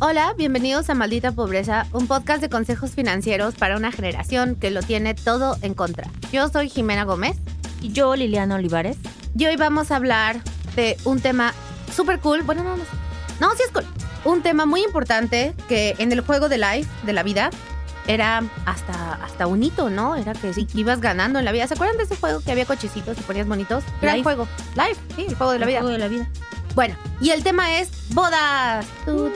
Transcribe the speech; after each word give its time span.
Hola, 0.00 0.32
bienvenidos 0.36 0.88
a 0.90 0.94
Maldita 0.94 1.32
Pobreza, 1.32 1.86
un 1.92 2.06
podcast 2.06 2.40
de 2.40 2.48
consejos 2.48 2.92
financieros 2.92 3.54
para 3.56 3.76
una 3.76 3.90
generación 3.90 4.54
que 4.54 4.70
lo 4.70 4.80
tiene 4.82 5.14
todo 5.14 5.56
en 5.62 5.74
contra. 5.74 6.08
Yo 6.32 6.48
soy 6.48 6.68
Jimena 6.68 7.02
Gómez 7.04 7.36
Y 7.80 7.90
yo, 7.92 8.14
Liliana 8.14 8.54
Olivares. 8.54 8.96
y 9.36 9.46
hoy 9.46 9.56
vamos 9.56 9.90
a 9.90 9.96
hablar 9.96 10.40
de 10.76 10.96
un 11.04 11.20
tema 11.20 11.52
súper 11.94 12.20
cool. 12.20 12.42
Bueno, 12.42 12.62
no, 12.62 12.76
no, 12.76 12.84
no, 13.40 13.50
sí 13.56 13.62
es 13.66 13.72
cool. 13.72 13.84
Un 14.24 14.42
tema 14.42 14.66
muy 14.66 14.84
importante 14.84 15.54
que 15.68 15.96
en 15.98 16.12
el 16.12 16.20
juego 16.20 16.48
de 16.48 16.58
life, 16.58 16.88
de 17.04 17.12
la 17.12 17.24
vida, 17.24 17.50
era 18.06 18.42
hasta, 18.66 19.14
hasta 19.14 19.46
un 19.48 19.62
hito, 19.62 19.90
¿no? 19.90 20.14
Era 20.16 20.32
que 20.32 20.54
si 20.54 20.66
ibas 20.74 21.00
ganando 21.00 21.38
en 21.40 21.44
la 21.44 21.52
vida. 21.52 21.66
¿Se 21.66 21.74
acuerdan 21.74 21.96
de 21.96 22.04
ese 22.04 22.16
juego 22.16 22.40
que 22.40 22.52
había 22.52 22.64
cochecitos 22.66 23.18
y 23.18 23.22
ponías 23.22 23.46
bonitos? 23.46 23.84
Gran 24.00 24.16
Life. 24.16 24.24
juego. 24.24 24.48
Life, 24.76 25.00
sí, 25.16 25.26
el 25.28 25.34
juego 25.34 25.52
de 25.52 25.58
la 25.58 25.66
vida. 25.66 25.80
Juego 25.80 25.92
de 25.92 25.98
la 25.98 26.08
vida. 26.08 26.28
Bueno, 26.74 26.96
y 27.20 27.30
el 27.30 27.42
tema 27.42 27.78
es 27.78 27.90
bodas. 28.14 28.86
Tu. 29.04 29.32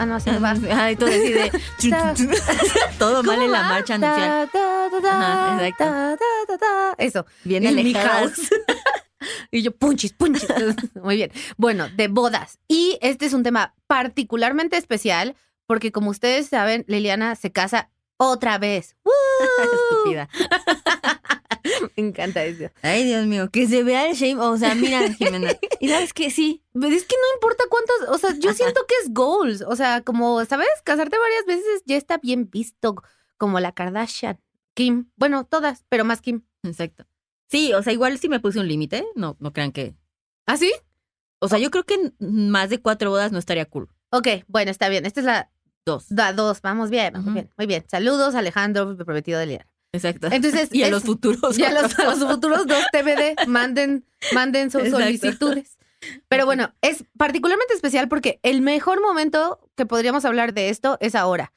Ah, 0.00 0.06
no, 0.06 0.14
así 0.14 0.30
va. 0.30 0.54
Ay, 0.82 0.96
todo 0.96 1.10
así 1.10 1.32
de... 1.32 1.52
todo 2.98 3.22
mal 3.22 3.42
en 3.42 3.52
la 3.52 3.62
marcha 3.64 3.98
nupcial. 3.98 4.48
Ajá, 5.04 5.66
exacto. 5.66 6.24
Eso. 6.96 7.26
Bien 7.44 7.66
alejadas. 7.66 8.32
house. 8.32 8.48
y 9.50 9.62
yo, 9.62 9.72
punchis, 9.72 10.14
punchis. 10.14 10.48
Muy 11.02 11.16
bien. 11.16 11.30
Bueno, 11.58 11.88
de 11.90 12.08
bodas. 12.08 12.58
Y 12.66 12.98
este 13.02 13.26
es 13.26 13.34
un 13.34 13.42
tema 13.42 13.74
particularmente 13.86 14.78
especial 14.78 15.36
porque, 15.66 15.92
como 15.92 16.10
ustedes 16.10 16.48
saben, 16.48 16.84
Liliana 16.88 17.36
se 17.36 17.52
casa 17.52 17.90
otra 18.16 18.56
vez. 18.56 18.96
¡Woo! 19.04 19.12
Estúpida. 19.62 20.28
Me 21.96 22.08
encanta 22.08 22.44
eso. 22.44 22.70
Ay, 22.82 23.04
Dios 23.04 23.26
mío, 23.26 23.50
que 23.50 23.66
se 23.66 23.82
vea 23.82 24.08
el 24.08 24.16
shame. 24.16 24.40
O 24.40 24.56
sea, 24.56 24.74
mira, 24.74 25.12
Jimena. 25.14 25.52
Y 25.80 25.88
sabes 25.88 26.12
que 26.12 26.30
sí. 26.30 26.62
Pero 26.72 26.88
es 26.94 27.04
que 27.04 27.16
no 27.16 27.34
importa 27.36 27.64
cuántas, 27.68 28.08
o 28.08 28.18
sea, 28.18 28.36
yo 28.38 28.52
siento 28.52 28.80
que 28.86 28.94
es 29.02 29.12
goals. 29.12 29.62
O 29.66 29.76
sea, 29.76 30.02
como, 30.02 30.44
¿sabes? 30.44 30.68
Casarte 30.84 31.16
varias 31.18 31.46
veces 31.46 31.82
ya 31.86 31.96
está 31.96 32.18
bien 32.18 32.48
visto, 32.50 32.96
como 33.36 33.60
la 33.60 33.72
Kardashian, 33.72 34.38
Kim. 34.74 35.10
Bueno, 35.16 35.44
todas, 35.44 35.84
pero 35.88 36.04
más 36.04 36.20
Kim. 36.20 36.42
Exacto. 36.62 37.06
Sí, 37.48 37.72
o 37.72 37.82
sea, 37.82 37.92
igual 37.92 38.18
sí 38.18 38.28
me 38.28 38.40
puse 38.40 38.60
un 38.60 38.68
límite. 38.68 39.04
No, 39.14 39.36
no 39.40 39.52
crean 39.52 39.72
que. 39.72 39.94
¿Ah, 40.46 40.56
sí? 40.56 40.72
O 41.40 41.48
sea, 41.48 41.58
yo 41.58 41.70
creo 41.70 41.84
que 41.84 42.12
más 42.18 42.70
de 42.70 42.80
cuatro 42.80 43.10
bodas 43.10 43.32
no 43.32 43.38
estaría 43.38 43.64
cool. 43.64 43.88
Ok, 44.10 44.28
bueno, 44.46 44.70
está 44.70 44.88
bien. 44.88 45.06
Esta 45.06 45.20
es 45.20 45.26
la, 45.26 45.50
Dos. 45.86 46.10
la 46.10 46.32
dos. 46.32 46.60
Vamos 46.60 46.90
bien, 46.90 47.14
vamos 47.14 47.32
bien. 47.32 47.50
Muy 47.56 47.66
bien. 47.66 47.84
Saludos, 47.88 48.34
Alejandro, 48.34 48.96
prometido 48.98 49.38
de 49.40 49.46
Liliana. 49.46 49.69
Exacto. 49.92 50.28
Entonces, 50.30 50.68
y 50.72 50.82
a 50.82 50.86
es- 50.86 50.92
los 50.92 51.02
futuros. 51.04 51.58
Y 51.58 51.64
a 51.64 51.72
los, 51.72 51.98
a 51.98 52.04
los 52.04 52.18
futuros 52.20 52.66
dos 52.66 52.84
TBD, 52.92 53.46
manden, 53.46 54.04
manden 54.32 54.70
sus 54.70 54.82
Exacto. 54.82 55.04
solicitudes. 55.04 55.78
Pero 56.28 56.46
bueno, 56.46 56.72
es 56.80 57.04
particularmente 57.18 57.74
especial 57.74 58.08
porque 58.08 58.40
el 58.42 58.62
mejor 58.62 59.02
momento 59.02 59.60
que 59.76 59.84
podríamos 59.86 60.24
hablar 60.24 60.54
de 60.54 60.70
esto 60.70 60.96
es 61.00 61.14
ahora. 61.14 61.52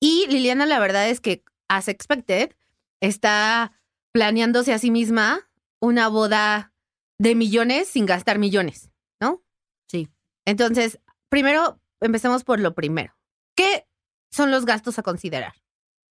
Y 0.00 0.26
Liliana, 0.28 0.66
la 0.66 0.78
verdad 0.78 1.08
es 1.08 1.20
que, 1.20 1.42
as 1.68 1.88
expected, 1.88 2.52
está 3.00 3.72
planeándose 4.12 4.72
a 4.72 4.78
sí 4.78 4.90
misma 4.92 5.48
una 5.80 6.06
boda 6.08 6.72
de 7.18 7.34
millones 7.34 7.88
sin 7.88 8.06
gastar 8.06 8.38
millones, 8.38 8.90
¿no? 9.20 9.42
Sí. 9.88 10.08
Entonces, 10.44 11.00
primero, 11.28 11.80
empecemos 12.00 12.44
por 12.44 12.60
lo 12.60 12.74
primero. 12.76 13.16
¿Qué 13.56 13.88
son 14.30 14.52
los 14.52 14.64
gastos 14.64 15.00
a 15.00 15.02
considerar? 15.02 15.54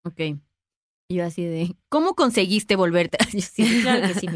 Ok. 0.04 0.20
Yo 1.10 1.26
así 1.26 1.46
de, 1.46 1.76
¿cómo 1.90 2.16
conseguiste 2.16 2.76
volverte? 2.76 3.18
Yo 3.34 3.42
sí, 3.42 3.82
claro 3.82 4.08
que 4.08 4.14
sí. 4.20 4.28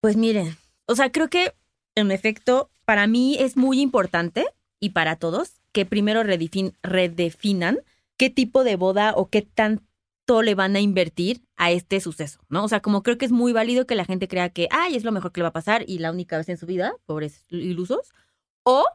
Pues 0.00 0.16
miren, 0.16 0.56
o 0.86 0.96
sea, 0.96 1.12
creo 1.12 1.28
que 1.28 1.54
en 1.94 2.10
efecto, 2.10 2.70
para 2.84 3.06
mí 3.06 3.36
es 3.38 3.56
muy 3.56 3.80
importante 3.80 4.46
y 4.80 4.90
para 4.90 5.16
todos 5.16 5.60
que 5.72 5.84
primero 5.84 6.22
redefin- 6.22 6.74
redefinan 6.82 7.80
qué 8.16 8.30
tipo 8.30 8.64
de 8.64 8.76
boda 8.76 9.12
o 9.14 9.28
qué 9.28 9.42
tanto 9.42 10.42
le 10.42 10.54
van 10.54 10.76
a 10.76 10.80
invertir 10.80 11.42
a 11.56 11.70
este 11.70 12.00
suceso, 12.00 12.40
¿no? 12.48 12.64
O 12.64 12.68
sea, 12.68 12.80
como 12.80 13.02
creo 13.02 13.18
que 13.18 13.26
es 13.26 13.32
muy 13.32 13.52
válido 13.52 13.86
que 13.86 13.94
la 13.94 14.04
gente 14.04 14.28
crea 14.28 14.48
que, 14.48 14.68
ay, 14.70 14.96
es 14.96 15.04
lo 15.04 15.12
mejor 15.12 15.32
que 15.32 15.40
le 15.40 15.42
va 15.42 15.48
a 15.48 15.52
pasar 15.52 15.84
y 15.86 15.98
la 15.98 16.10
única 16.10 16.38
vez 16.38 16.48
en 16.48 16.56
su 16.56 16.66
vida, 16.66 16.94
pobres 17.04 17.44
ilusos, 17.50 18.12
o 18.64 18.86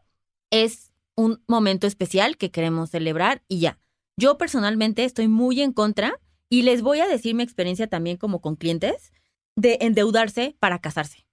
es 0.50 0.92
un 1.16 1.44
momento 1.48 1.86
especial 1.88 2.38
que 2.38 2.52
queremos 2.52 2.90
celebrar 2.90 3.44
y 3.48 3.60
ya. 3.60 3.78
Yo 4.18 4.38
personalmente 4.38 5.04
estoy 5.04 5.28
muy 5.28 5.62
en 5.62 5.74
contra 5.74 6.20
y 6.50 6.62
les 6.64 6.82
voy 6.82 7.00
a 7.00 7.08
decir 7.08 7.36
mi 7.36 7.44
experiencia 7.44 7.88
también 7.88 8.18
como 8.18 8.42
con 8.42 8.56
clientes 8.56 9.12
de 9.56 9.78
endeudarse 9.82 10.56
para 10.60 10.80
casarse. 10.80 11.26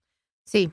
Sí. 0.44 0.72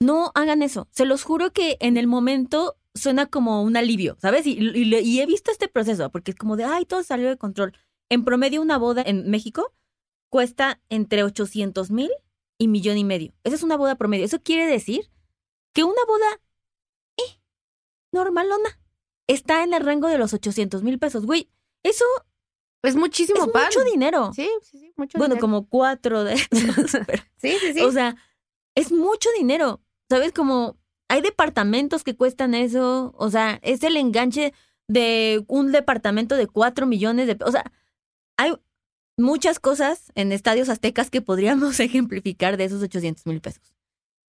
No 0.00 0.32
hagan 0.34 0.62
eso. 0.62 0.88
Se 0.90 1.04
los 1.04 1.22
juro 1.22 1.52
que 1.52 1.76
en 1.80 1.96
el 1.96 2.06
momento 2.06 2.76
suena 2.94 3.26
como 3.26 3.62
un 3.62 3.76
alivio, 3.76 4.16
¿sabes? 4.20 4.46
Y, 4.46 4.52
y- 4.58 4.94
y 4.96 5.20
he 5.20 5.26
visto 5.26 5.50
este 5.50 5.68
proceso 5.68 6.10
porque 6.10 6.30
es 6.32 6.36
como 6.36 6.56
de, 6.56 6.64
ay, 6.64 6.84
todo 6.84 7.02
salió 7.02 7.28
de 7.28 7.36
control. 7.36 7.72
En 8.08 8.24
promedio, 8.24 8.60
una 8.62 8.78
boda 8.78 9.02
en 9.04 9.30
México 9.30 9.72
cuesta 10.30 10.80
entre 10.88 11.22
800 11.24 11.90
mil 11.90 12.10
y 12.58 12.68
millón 12.68 12.98
y 12.98 13.04
medio. 13.04 13.32
Esa 13.44 13.56
es 13.56 13.62
una 13.62 13.76
boda 13.76 13.96
promedio. 13.96 14.24
Eso 14.24 14.40
quiere 14.42 14.66
decir 14.66 15.10
que 15.72 15.82
una 15.84 16.04
boda, 16.06 16.40
eh, 17.16 17.40
normalona, 18.12 18.78
está 19.26 19.64
en 19.64 19.74
el 19.74 19.84
rango 19.84 20.08
de 20.08 20.18
los 20.18 20.32
800 20.34 20.82
mil 20.82 20.98
pesos. 20.98 21.26
Güey, 21.26 21.50
eso 21.82 22.04
Es 22.86 22.96
muchísimo 22.96 23.44
es 23.44 23.50
pan. 23.50 23.64
mucho 23.66 23.84
dinero. 23.84 24.32
Sí, 24.34 24.48
sí, 24.62 24.78
sí, 24.78 24.92
mucho 24.96 25.18
bueno, 25.18 25.34
dinero. 25.34 25.40
como 25.40 25.68
cuatro 25.68 26.24
de 26.24 26.34
esos. 26.34 26.48
pero- 27.06 27.22
Sí, 27.38 27.56
sí, 27.60 27.74
sí. 27.74 27.80
O 27.80 27.92
sea, 27.92 28.16
es 28.74 28.92
mucho 28.92 29.28
dinero. 29.38 29.80
¿Sabes? 30.08 30.32
Como 30.32 30.76
hay 31.08 31.20
departamentos 31.22 32.04
que 32.04 32.16
cuestan 32.16 32.54
eso. 32.54 33.14
O 33.16 33.30
sea, 33.30 33.58
es 33.62 33.82
el 33.82 33.96
enganche 33.96 34.52
de 34.88 35.44
un 35.48 35.72
departamento 35.72 36.36
de 36.36 36.46
cuatro 36.46 36.86
millones 36.86 37.26
de... 37.26 37.38
O 37.44 37.50
sea, 37.50 37.64
hay 38.36 38.54
muchas 39.16 39.60
cosas 39.60 40.12
en 40.14 40.32
estadios 40.32 40.68
aztecas 40.68 41.10
que 41.10 41.22
podríamos 41.22 41.78
ejemplificar 41.80 42.56
de 42.56 42.64
esos 42.64 42.82
800 42.82 43.26
mil 43.26 43.40
pesos. 43.40 43.74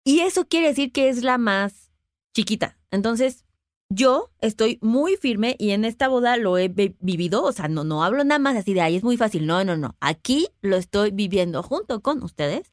Y 0.03 0.19
eso 0.19 0.45
quiere 0.47 0.67
decir 0.67 0.91
que 0.91 1.09
es 1.09 1.23
la 1.23 1.37
más 1.37 1.91
chiquita. 2.33 2.77
Entonces, 2.91 3.44
yo 3.89 4.31
estoy 4.39 4.79
muy 4.81 5.15
firme 5.17 5.55
y 5.59 5.71
en 5.71 5.85
esta 5.85 6.07
boda 6.07 6.37
lo 6.37 6.57
he 6.57 6.67
vi- 6.67 6.95
vivido. 6.99 7.43
O 7.43 7.51
sea, 7.51 7.67
no, 7.67 7.83
no 7.83 8.03
hablo 8.03 8.23
nada 8.23 8.39
más 8.39 8.55
así 8.55 8.73
de 8.73 8.81
ahí, 8.81 8.95
es 8.95 9.03
muy 9.03 9.17
fácil. 9.17 9.45
No, 9.45 9.63
no, 9.63 9.77
no. 9.77 9.95
Aquí 9.99 10.47
lo 10.61 10.75
estoy 10.77 11.11
viviendo 11.11 11.61
junto 11.63 12.01
con 12.01 12.23
ustedes. 12.23 12.71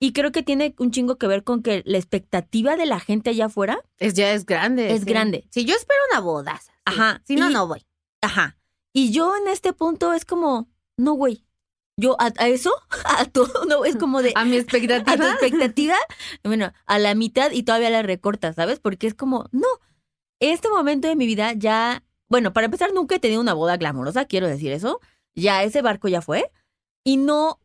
Y 0.00 0.12
creo 0.12 0.30
que 0.30 0.44
tiene 0.44 0.74
un 0.78 0.92
chingo 0.92 1.16
que 1.16 1.26
ver 1.26 1.42
con 1.42 1.60
que 1.62 1.82
la 1.84 1.98
expectativa 1.98 2.76
de 2.76 2.86
la 2.86 3.00
gente 3.00 3.30
allá 3.30 3.46
afuera, 3.46 3.80
es, 3.98 4.14
ya 4.14 4.32
es 4.32 4.46
grande. 4.46 4.92
Es 4.92 5.00
sí. 5.00 5.06
grande. 5.06 5.48
Sí, 5.50 5.64
yo 5.64 5.74
espero 5.74 5.98
una 6.12 6.20
boda. 6.20 6.60
sí. 6.64 6.70
Ajá, 6.84 7.20
Si 7.26 7.34
no, 7.34 7.50
y- 7.50 7.52
no 7.52 7.66
voy. 7.66 7.84
ajá. 8.22 8.56
Y 8.92 9.10
yo 9.12 9.36
en 9.36 9.48
este 9.48 9.72
punto 9.72 10.12
es 10.12 10.24
como, 10.24 10.68
no, 10.96 11.12
güey. 11.14 11.44
Yo 12.00 12.14
a, 12.20 12.32
a 12.38 12.46
eso, 12.46 12.70
a 13.18 13.24
todo, 13.24 13.64
no, 13.64 13.84
es 13.84 13.96
como 13.96 14.22
de, 14.22 14.32
A 14.36 14.44
mi 14.44 14.56
a 14.58 14.64
tu 14.64 14.76
expectativa. 14.76 15.30
expectativa, 15.32 15.96
bueno, 16.44 16.72
a 16.86 16.98
la 17.00 17.16
mitad 17.16 17.50
y 17.50 17.64
todavía 17.64 17.90
la 17.90 18.02
recortas, 18.02 18.54
¿sabes? 18.54 18.78
Porque 18.78 19.08
es 19.08 19.14
como, 19.14 19.48
no, 19.50 19.66
este 20.40 20.68
momento 20.68 21.08
de 21.08 21.16
mi 21.16 21.26
vida 21.26 21.52
ya, 21.54 22.04
bueno, 22.28 22.52
para 22.52 22.66
empezar, 22.66 22.92
nunca 22.92 23.16
he 23.16 23.20
tenido 23.20 23.40
una 23.40 23.54
boda 23.54 23.76
glamorosa, 23.76 24.26
quiero 24.26 24.46
decir 24.46 24.72
eso. 24.72 25.00
Ya 25.34 25.62
ese 25.62 25.82
barco 25.82 26.08
ya 26.08 26.20
fue. 26.20 26.50
Y 27.04 27.16
no, 27.16 27.60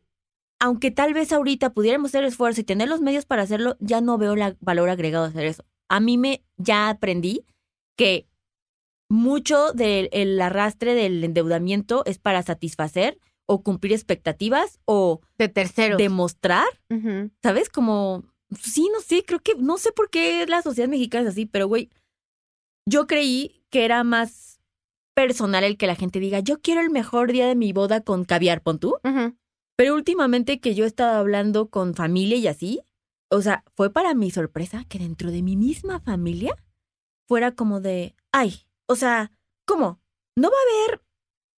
aunque 0.58 0.90
tal 0.90 1.14
vez 1.14 1.32
ahorita 1.32 1.72
pudiéramos 1.72 2.10
hacer 2.10 2.24
esfuerzo 2.24 2.60
y 2.60 2.64
tener 2.64 2.88
los 2.88 3.00
medios 3.00 3.26
para 3.26 3.42
hacerlo, 3.42 3.76
ya 3.80 4.00
no 4.00 4.18
veo 4.18 4.32
el 4.34 4.56
valor 4.60 4.88
agregado 4.88 5.24
de 5.24 5.30
hacer 5.30 5.46
eso. 5.46 5.64
A 5.88 6.00
mí 6.00 6.18
me, 6.18 6.42
ya 6.56 6.88
aprendí 6.88 7.44
que 7.96 8.26
mucho 9.08 9.72
del 9.72 10.40
arrastre 10.40 10.94
del 10.94 11.22
endeudamiento 11.22 12.04
es 12.06 12.18
para 12.18 12.42
satisfacer 12.42 13.18
o 13.46 13.62
cumplir 13.62 13.92
expectativas 13.92 14.80
o 14.86 15.20
de 15.38 15.48
tercero. 15.48 15.96
demostrar 15.96 16.66
Ujú. 16.90 17.30
¿sabes? 17.42 17.68
Como, 17.68 18.24
sí, 18.58 18.88
no 18.92 19.00
sé, 19.00 19.22
creo 19.24 19.40
que, 19.40 19.54
no 19.56 19.76
sé 19.78 19.92
por 19.92 20.08
qué 20.10 20.46
la 20.46 20.62
sociedad 20.62 20.88
mexicana 20.88 21.24
es 21.24 21.34
así, 21.34 21.46
pero 21.46 21.68
güey, 21.68 21.90
yo 22.86 23.06
creí 23.06 23.62
que 23.70 23.84
era 23.84 24.04
más 24.04 24.60
personal 25.14 25.64
el 25.64 25.76
que 25.76 25.86
la 25.86 25.94
gente 25.94 26.20
diga, 26.20 26.40
yo 26.40 26.60
quiero 26.60 26.80
el 26.80 26.90
mejor 26.90 27.32
día 27.32 27.46
de 27.46 27.54
mi 27.54 27.72
boda 27.72 28.00
con 28.02 28.24
caviar, 28.24 28.62
pon 28.62 28.78
tú. 28.78 28.96
Pero 29.76 29.94
últimamente 29.94 30.60
que 30.60 30.74
yo 30.74 30.84
estaba 30.84 31.18
hablando 31.18 31.68
con 31.68 31.94
familia 31.94 32.36
y 32.36 32.46
así, 32.46 32.80
o 33.30 33.42
sea, 33.42 33.64
fue 33.74 33.90
para 33.90 34.14
mi 34.14 34.30
sorpresa 34.30 34.84
que 34.88 34.98
dentro 34.98 35.30
de 35.30 35.42
mi 35.42 35.56
misma 35.56 36.00
familia 36.00 36.56
fuera 37.26 37.52
como 37.52 37.80
de, 37.80 38.14
ay, 38.32 38.66
o 38.86 38.96
sea, 38.96 39.32
¿cómo? 39.64 40.00
¿No 40.36 40.50
va 40.50 40.56
a 40.56 40.88
haber 40.88 41.02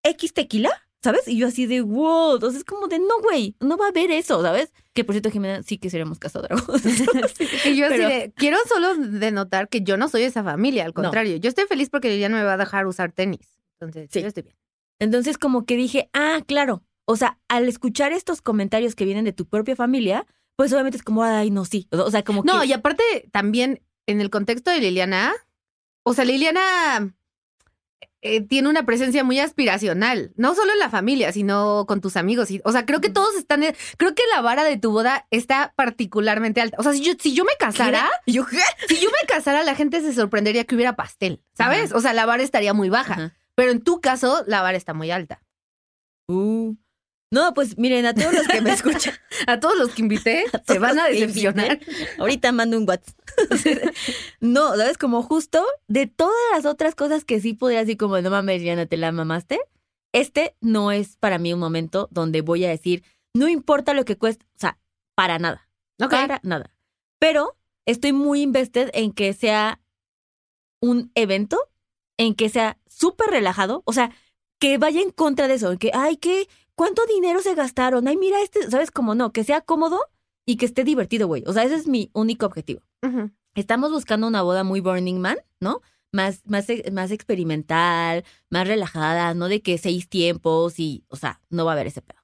X 0.05 0.32
tequila? 0.32 0.86
¿Sabes? 1.06 1.29
Y 1.29 1.37
yo 1.38 1.47
así 1.47 1.67
de, 1.67 1.81
wow, 1.82 2.35
entonces 2.35 2.64
como 2.64 2.88
de, 2.88 2.99
no, 2.99 3.20
güey, 3.23 3.55
no 3.61 3.76
va 3.76 3.87
a 3.87 3.88
haber 3.91 4.11
eso, 4.11 4.43
¿sabes? 4.43 4.73
Que 4.93 5.05
por 5.05 5.14
cierto, 5.14 5.31
Jimena, 5.31 5.62
sí 5.62 5.79
que 5.79 5.88
seríamos 5.88 6.19
casadragos. 6.19 6.64
Y 7.64 7.76
yo 7.76 7.87
así 7.87 7.99
de, 7.99 8.32
quiero 8.37 8.58
solo 8.69 8.97
denotar 8.97 9.69
que 9.69 9.82
yo 9.82 9.97
no 9.97 10.08
soy 10.08 10.23
esa 10.23 10.43
familia, 10.43 10.82
al 10.85 10.88
No. 10.91 10.94
contrario. 10.94 11.37
Yo 11.37 11.49
estoy 11.49 11.67
feliz 11.67 11.91
porque 11.91 12.19
ya 12.19 12.29
no 12.29 12.37
me 12.37 12.43
va 12.43 12.55
a 12.55 12.56
dejar 12.56 12.87
usar 12.87 13.12
tenis. 13.12 13.61
Entonces, 13.79 14.08
Sí. 14.12 14.20
yo 14.23 14.26
estoy 14.29 14.43
bien. 14.43 14.56
Entonces 14.99 15.38
como 15.38 15.64
que 15.64 15.76
dije, 15.76 16.11
ah, 16.12 16.41
claro. 16.47 16.82
O 17.05 17.17
sea, 17.17 17.38
al 17.49 17.69
escuchar 17.69 18.12
estos 18.12 18.43
comentarios 18.43 18.94
que 18.97 19.05
vienen 19.05 19.25
de 19.25 19.32
tu 19.32 19.47
propia 19.47 19.76
familia, 19.76 20.26
pues 20.56 20.73
obviamente 20.73 20.97
es 20.97 21.05
como, 21.05 21.23
ay, 21.23 21.50
no, 21.50 21.64
sí. 21.64 21.87
O 21.93 22.11
sea, 22.11 22.25
como 22.25 22.43
No, 22.44 22.61
que... 22.62 22.67
y 22.67 22.73
aparte 22.73 23.29
también 23.32 23.81
en 24.06 24.20
el 24.20 24.31
contexto 24.31 24.70
de 24.73 24.81
Liliana, 24.81 25.35
o 26.05 26.14
sea, 26.14 26.25
Liliana 26.25 27.14
eh, 28.22 28.40
tiene 28.40 28.69
una 28.69 28.84
presencia 28.84 29.22
muy 29.25 29.38
aspiracional, 29.38 30.32
no 30.37 30.54
solo 30.54 30.72
en 30.72 30.78
la 30.78 30.90
familia, 30.90 31.32
sino 31.32 31.84
con 31.87 32.00
tus 32.00 32.16
amigos. 32.16 32.50
Y, 32.50 32.60
o 32.64 32.72
sea, 32.72 32.84
creo 32.84 33.00
que 33.00 33.10
todos 33.10 33.37
están, 33.37 33.62
creo 33.98 34.14
que 34.14 34.22
la 34.34 34.40
vara 34.40 34.64
de 34.64 34.76
tu 34.76 34.90
boda 34.90 35.26
está 35.31 35.72
particularmente 35.76 36.60
alta. 36.60 36.76
O 36.81 36.82
sea, 36.82 36.93
si 36.93 37.02
yo, 37.02 37.12
si 37.19 37.34
yo 37.34 37.44
me 37.44 37.52
casara, 37.58 38.08
Yo, 38.26 38.44
si 38.88 38.96
yo 38.96 39.10
me 39.10 39.28
casara, 39.28 39.62
la 39.62 39.75
gente 39.75 40.00
se 40.00 40.12
sorprendería 40.12 40.64
que 40.64 40.75
hubiera 40.75 40.96
pastel, 40.96 41.43
¿sabes? 41.52 41.93
O 41.93 42.00
sea, 42.00 42.12
la 42.14 42.26
vara 42.26 42.43
estaría 42.43 42.75
muy 42.75 42.88
baja. 42.88 43.14
Ajá. 43.14 43.32
Pero 43.56 43.72
en 43.72 43.81
tu 43.81 44.00
caso, 44.00 44.44
la 44.46 44.62
vara 44.62 44.76
está 44.76 44.93
muy 44.94 45.10
alta. 45.10 45.43
Uh. 46.28 46.76
No, 47.31 47.55
pues 47.55 47.76
miren, 47.76 48.06
a 48.06 48.14
todos 48.14 48.32
los 48.32 48.46
que 48.46 48.61
me 48.61 48.70
escuchan, 48.73 49.14
A 49.46 49.58
todos 49.58 49.76
los 49.76 49.90
que 49.94 50.02
invité 50.02 50.44
se 50.52 50.58
todos 50.61 50.81
van 50.81 50.99
a 50.99 51.06
que 51.06 51.12
decepcionar. 51.12 51.81
ahorita 52.19 52.52
mando 52.52 52.78
un 52.78 52.88
WhatsApp. 52.88 53.17
no, 54.40 54.76
¿sabes? 54.76 54.96
Como 54.99 55.23
justo 55.23 55.64
de 55.88 56.06
todas 56.06 56.34
las 56.55 56.67
otras 56.67 56.94
cosas 56.94 57.25
que 57.25 57.40
sí 57.40 57.55
podría 57.55 57.81
decir 57.81 57.96
como, 57.96 58.20
no 58.20 58.31
mames, 58.31 58.62
Diana, 58.62 58.87
te 58.87 58.96
la 58.96 59.12
mamaste, 59.12 59.61
este 60.12 60.56
no 60.61 60.93
es 60.93 61.17
para 61.17 61.38
mí 61.38 61.52
un 61.52 61.61
momento 61.61 62.08
donde 62.11 62.40
voy 62.40 62.64
a 62.64 62.70
decir, 62.70 63.02
no 63.34 63.49
importa 63.49 63.93
lo 63.93 64.05
que 64.05 64.17
cueste, 64.17 64.46
o 64.55 64.58
sea, 64.58 64.79
para 65.14 65.38
nada. 65.38 65.69
Ok. 66.00 66.11
Para 66.11 66.40
nada. 66.43 66.70
Pero 67.19 67.56
estoy 67.87 68.12
muy 68.12 68.40
invested 68.40 68.90
en 68.94 69.12
que 69.12 69.32
sea 69.32 69.81
un 70.81 71.11
evento, 71.14 71.58
en 72.19 72.34
que 72.34 72.49
sea 72.49 72.79
súper 72.87 73.29
relajado, 73.29 73.82
o 73.84 73.93
sea, 73.93 74.11
que 74.58 74.79
vaya 74.79 75.00
en 75.02 75.11
contra 75.11 75.49
de 75.49 75.55
eso, 75.55 75.72
en 75.72 75.79
que, 75.79 75.90
ay, 75.93 76.17
¿qué? 76.17 76.49
¿Cuánto 76.76 77.06
dinero 77.06 77.40
se 77.40 77.55
gastaron? 77.55 78.06
Ay, 78.06 78.17
mira 78.17 78.40
este, 78.43 78.70
¿sabes 78.70 78.90
cómo 78.90 79.14
no? 79.14 79.32
Que 79.32 79.44
sea 79.44 79.62
cómodo 79.62 80.00
y 80.46 80.56
que 80.56 80.67
esté 80.67 80.84
divertido, 80.84 81.26
güey. 81.26 81.43
O 81.46 81.52
sea, 81.52 81.64
ese 81.64 81.75
es 81.75 81.88
mi 81.88 82.11
único 82.12 82.46
objetivo. 82.46 82.82
Estamos 83.55 83.90
buscando 83.90 84.26
una 84.26 84.43
boda 84.43 84.62
muy 84.62 84.81
Burning 84.81 85.19
Man, 85.19 85.38
¿no? 85.61 85.81
Más, 86.12 86.43
más, 86.46 86.67
más 86.93 87.11
experimental, 87.11 88.25
más 88.50 88.69
relajada, 88.69 89.32
no 89.34 89.49
de 89.49 89.62
que 89.62 89.78
seis 89.78 90.08
tiempos 90.08 90.78
y, 90.78 91.05
o 91.08 91.17
sea, 91.17 91.40
no 91.49 91.64
va 91.64 91.73
a 91.73 91.75
haber 91.75 91.87
ese 91.87 92.02
pedo. 92.02 92.20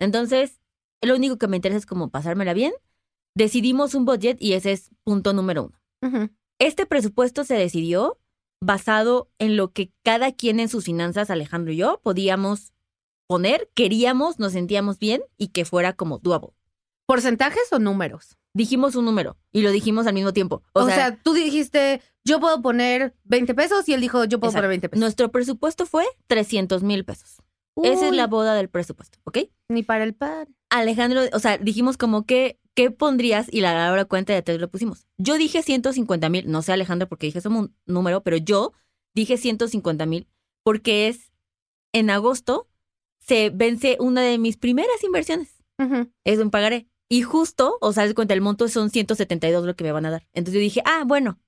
Entonces, 0.00 0.60
lo 1.02 1.14
único 1.14 1.36
que 1.36 1.48
me 1.48 1.56
interesa 1.56 1.78
es 1.78 1.86
como 1.86 2.10
pasármela 2.10 2.54
bien. 2.54 2.72
Decidimos 3.34 3.94
un 3.94 4.04
budget 4.06 4.40
y 4.40 4.54
ese 4.54 4.72
es 4.72 4.90
punto 5.04 5.32
número 5.32 5.64
uno. 5.64 6.28
Este 6.58 6.86
presupuesto 6.86 7.44
se 7.44 7.54
decidió 7.54 8.18
basado 8.60 9.30
en 9.38 9.56
lo 9.56 9.72
que 9.72 9.92
cada 10.02 10.32
quien 10.32 10.60
en 10.60 10.68
sus 10.68 10.84
finanzas, 10.84 11.30
Alejandro 11.30 11.72
y 11.72 11.76
yo, 11.76 12.00
podíamos 12.02 12.71
poner, 13.32 13.70
queríamos, 13.74 14.38
nos 14.38 14.52
sentíamos 14.52 14.98
bien 14.98 15.22
y 15.38 15.48
que 15.48 15.64
fuera 15.64 15.94
como 15.94 16.18
doable. 16.18 16.50
¿Porcentajes 17.06 17.72
o 17.72 17.78
números? 17.78 18.36
Dijimos 18.54 18.94
un 18.96 19.04
número 19.06 19.38
y 19.52 19.62
lo 19.62 19.70
dijimos 19.70 20.06
al 20.06 20.14
mismo 20.14 20.32
tiempo. 20.32 20.62
O, 20.74 20.82
O, 20.82 20.86
sea, 20.86 20.94
sea, 20.94 21.22
tú 21.22 21.32
dijiste, 21.32 22.02
yo 22.24 22.38
puedo 22.40 22.60
poner 22.60 23.14
20 23.24 23.54
pesos 23.54 23.88
y 23.88 23.94
él 23.94 24.00
dijo, 24.00 24.24
yo 24.24 24.38
puedo 24.38 24.50
Exacto. 24.50 24.58
poner 24.64 24.68
20 24.68 24.88
pesos. 24.90 25.00
nuestro 25.00 25.30
presupuesto 25.30 25.86
fue 25.86 26.04
300 26.26 26.82
mil 26.82 27.04
pesos. 27.04 27.36
Esa 27.82 28.08
es 28.08 28.14
la 28.14 28.26
boda 28.26 28.54
del 28.54 28.68
presupuesto, 28.68 29.18
¿ok? 29.24 29.38
Ni 29.70 29.82
para 29.82 30.04
el 30.04 30.14
pan. 30.14 30.54
Alejandro, 30.68 31.22
o 31.32 31.38
sea, 31.38 31.56
dijimos 31.56 31.96
como 31.96 32.26
que, 32.26 32.60
¿qué 32.74 32.90
pondrías? 32.90 33.46
Y 33.50 33.62
la 33.62 33.90
hora 33.90 34.04
cuenta 34.04 34.34
de 34.34 34.42
tres 34.42 34.60
lo 34.60 34.68
pusimos. 34.68 35.06
Yo 35.16 35.38
dije 35.38 35.62
150 35.62 36.28
mil, 36.28 36.50
no 36.50 36.60
sé 36.60 36.72
Alejandro 36.72 37.08
porque 37.08 37.26
dije 37.26 37.38
ese 37.38 37.48
mu- 37.48 37.68
número, 37.86 38.22
pero 38.22 38.36
yo 38.36 38.72
dije 39.14 39.38
150 39.38 40.04
mil 40.04 40.28
porque 40.62 41.08
es, 41.08 41.32
en 41.94 42.10
agosto, 42.10 42.68
se 43.24 43.50
vence 43.50 43.96
una 44.00 44.22
de 44.22 44.38
mis 44.38 44.56
primeras 44.56 45.02
inversiones. 45.04 45.62
Ujú. 45.78 46.10
Es 46.24 46.38
un 46.38 46.50
pagaré. 46.50 46.88
Y 47.08 47.22
justo, 47.22 47.76
o 47.80 47.92
sea, 47.92 48.12
cuenta, 48.14 48.34
el 48.34 48.40
monto 48.40 48.68
son 48.68 48.90
172 48.90 49.64
lo 49.64 49.76
que 49.76 49.84
me 49.84 49.92
van 49.92 50.06
a 50.06 50.10
dar. 50.10 50.26
Entonces 50.32 50.54
yo 50.54 50.60
dije, 50.60 50.82
ah, 50.84 51.04
bueno, 51.06 51.38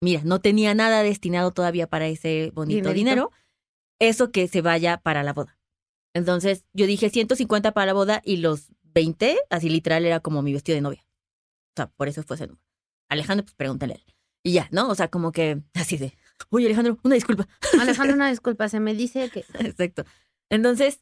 mira, 0.00 0.22
no 0.24 0.40
tenía 0.40 0.74
nada 0.74 1.02
destinado 1.02 1.52
todavía 1.52 1.86
para 1.86 2.06
ese 2.08 2.50
bonito 2.54 2.88
Dinerito. 2.88 2.94
dinero. 2.94 3.30
Eso 4.00 4.32
que 4.32 4.48
se 4.48 4.60
vaya 4.60 4.98
para 4.98 5.22
la 5.22 5.32
boda. 5.32 5.58
Entonces 6.14 6.64
yo 6.72 6.86
dije 6.86 7.10
150 7.10 7.72
para 7.72 7.86
la 7.86 7.92
boda 7.92 8.22
y 8.24 8.38
los 8.38 8.70
20, 8.82 9.38
así 9.50 9.68
literal, 9.68 10.04
era 10.04 10.20
como 10.20 10.42
mi 10.42 10.52
vestido 10.52 10.74
de 10.74 10.82
novia. 10.82 11.04
O 11.06 11.76
sea, 11.76 11.86
por 11.88 12.08
eso 12.08 12.22
fue 12.22 12.36
ese 12.36 12.46
número. 12.46 12.64
Alejandro, 13.08 13.44
pues 13.44 13.54
pregúntale 13.54 13.94
a 13.94 13.96
él. 13.96 14.04
Y 14.44 14.52
ya, 14.52 14.68
¿no? 14.72 14.88
O 14.88 14.94
sea, 14.94 15.08
como 15.08 15.32
que 15.32 15.62
así 15.74 15.96
de, 15.96 16.16
oye 16.50 16.66
Alejandro, 16.66 16.98
una 17.02 17.14
disculpa. 17.14 17.48
Alejandro, 17.80 18.14
una 18.14 18.30
disculpa, 18.30 18.68
se 18.68 18.80
me 18.80 18.94
dice 18.94 19.30
que... 19.30 19.40
Exacto. 19.60 20.04
Entonces, 20.50 21.00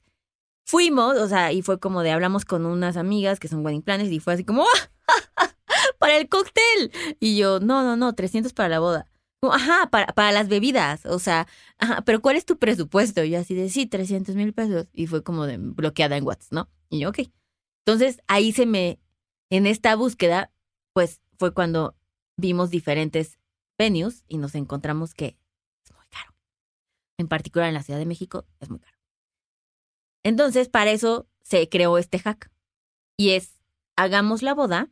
fuimos, 0.67 1.17
o 1.17 1.29
sea, 1.29 1.53
y 1.53 1.63
fue 1.63 1.79
como 1.79 2.03
de 2.03 2.11
hablamos 2.13 2.45
con 2.45 2.67
unas 2.67 2.97
amigas 2.97 3.41
que 3.41 3.49
son 3.49 3.65
wedding 3.65 3.83
planners 3.83 4.11
y 4.11 4.21
fue 4.21 4.35
así 4.35 4.45
como, 4.45 4.65
¡ah! 4.65 4.91
para 5.99 6.17
el 6.17 6.29
cóctel. 6.29 6.93
Y 7.21 7.37
yo, 7.37 7.61
no, 7.61 7.83
no, 7.83 7.97
no, 7.97 8.15
300 8.15 8.53
para 8.53 8.69
la 8.69 8.81
boda. 8.81 9.09
Ajá, 9.43 9.89
para, 9.91 10.07
para 10.13 10.31
las 10.31 10.49
bebidas, 10.49 11.05
o 11.05 11.19
sea, 11.19 11.49
ajá, 11.79 12.03
pero 12.03 12.23
¿cuál 12.23 12.37
es 12.37 12.45
tu 12.45 12.59
presupuesto? 12.59 13.25
Y 13.25 13.31
yo 13.31 13.41
así 13.41 13.55
de, 13.55 13.69
sí, 13.71 13.87
300 13.87 14.37
mil 14.37 14.53
pesos. 14.53 14.87
Y 14.93 15.09
fue 15.09 15.25
como 15.25 15.47
de 15.47 15.59
bloqueada 15.59 16.17
en 16.17 16.25
WhatsApp, 16.25 16.53
¿no? 16.53 16.69
Y 16.91 17.01
yo, 17.01 17.09
ok. 17.11 17.21
Entonces, 17.85 18.21
ahí 18.29 18.53
se 18.53 18.67
me, 18.67 19.01
en 19.51 19.67
esta 19.67 19.97
búsqueda, 19.97 20.53
pues 20.93 21.21
fue 21.39 21.53
cuando 21.53 21.97
vimos 22.37 22.71
diferentes 22.71 23.39
venues 23.79 24.25
y 24.29 24.39
nos 24.39 24.55
encontramos 24.55 25.13
que 25.13 25.37
es 25.85 25.93
muy 25.93 26.07
caro. 26.09 26.33
En 27.19 27.27
particular 27.27 27.69
en 27.69 27.75
la 27.75 27.83
Ciudad 27.83 27.99
de 27.99 28.07
México, 28.07 28.47
es 28.61 28.71
muy 28.71 28.79
caro. 28.79 28.92
Entonces, 30.25 30.69
para 30.69 30.91
eso 30.91 31.27
se 31.43 31.69
creó 31.69 31.99
este 31.99 32.19
hack. 32.19 32.51
Y 33.17 33.31
es, 33.31 33.59
hagamos 33.97 34.43
la 34.43 34.55
boda 34.55 34.91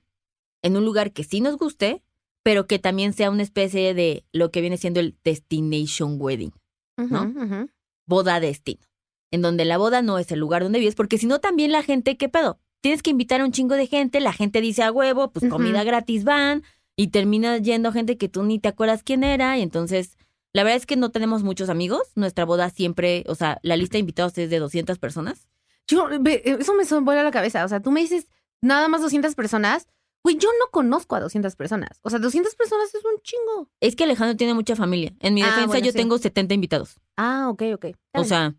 en 0.63 0.77
un 0.77 0.85
lugar 0.85 1.13
que 1.13 1.25
sí 1.25 1.41
nos 1.41 1.57
guste, 1.57 2.03
pero 2.43 2.67
que 2.67 2.79
también 2.79 3.13
sea 3.13 3.31
una 3.31 3.43
especie 3.43 3.95
de 3.95 4.25
lo 4.33 4.51
que 4.51 4.61
viene 4.61 4.77
siendo 4.77 5.01
el 5.01 5.17
destination 5.25 6.17
wedding, 6.19 6.53
¿no? 6.97 7.69
Boda 8.07 8.41
destino, 8.41 8.87
en 9.31 9.43
donde 9.43 9.65
la 9.65 9.79
boda 9.79 10.03
no 10.03 10.19
es 10.19 10.33
el 10.33 10.41
lugar 10.41 10.63
donde 10.63 10.79
vives, 10.79 10.95
porque 10.95 11.19
si 11.19 11.27
no 11.27 11.39
también 11.39 11.71
la 11.73 11.83
gente, 11.83 12.17
¿qué 12.17 12.29
pedo? 12.29 12.59
Tienes 12.83 13.03
que 13.03 13.11
invitar 13.11 13.41
a 13.41 13.45
un 13.45 13.53
chingo 13.53 13.75
de 13.75 13.87
gente, 13.87 14.21
la 14.21 14.33
gente 14.33 14.61
dice 14.61 14.83
a 14.83 14.91
huevo, 14.91 15.31
pues 15.31 15.51
comida 15.51 15.85
gratis 15.85 16.25
van, 16.25 16.63
y 16.97 17.09
termina 17.09 17.59
yendo 17.59 17.93
gente 17.93 18.17
que 18.17 18.29
tú 18.29 18.43
ni 18.43 18.59
te 18.59 18.69
acuerdas 18.69 19.03
quién 19.03 19.23
era, 19.23 19.59
y 19.59 19.63
entonces, 19.63 20.17
la 20.53 20.63
verdad 20.65 20.77
es 20.77 20.87
que 20.87 20.97
no 20.97 21.11
tenemos 21.11 21.43
muchos 21.43 21.69
amigos, 21.69 22.03
nuestra 22.17 22.45
boda 22.45 22.71
siempre, 22.71 23.25
o 23.29 23.35
sea, 23.35 23.59
la 23.63 23.77
lista 23.77 23.95
de 23.95 24.01
invitados 24.01 24.37
es 24.39 24.51
de 24.51 24.59
200 24.59 24.99
personas. 24.99 25.49
Yo, 25.87 26.09
ve, 26.21 26.43
eso 26.45 26.75
me 26.75 26.85
vuela 27.01 27.23
la 27.23 27.31
cabeza. 27.31 27.65
O 27.65 27.69
sea, 27.69 27.81
tú 27.81 27.91
me 27.91 28.01
dices 28.01 28.29
nada 28.63 28.89
más 28.89 29.01
200 29.03 29.35
personas. 29.35 29.87
Güey, 30.23 30.37
yo 30.37 30.49
no 30.61 30.71
conozco 30.71 31.17
a 31.17 31.21
200 31.21 31.57
personas. 31.57 31.99
O 32.03 32.11
sea, 32.11 32.19
200 32.19 32.55
personas 32.55 32.95
es 32.95 33.03
un 33.05 33.21
chingo. 33.23 33.71
Es 33.81 33.97
que 33.97 34.05
Alejandro 34.05 34.37
tiene 34.37 34.53
mucha 34.55 34.77
familia. 34.77 35.15
En 35.21 35.35
mi 35.35 35.43
Ah, 35.43 35.47
defensa 35.47 35.67
bueno, 35.69 35.87
yo 35.87 35.93
sí. 35.93 35.97
tengo 35.99 36.19
70 36.19 36.53
invitados. 36.55 37.01
Ah, 37.17 37.49
ok, 37.49 37.63
ok. 37.75 37.85
Está 37.87 37.97
O 38.15 38.23
bien. 38.23 38.25
sea, 38.29 38.55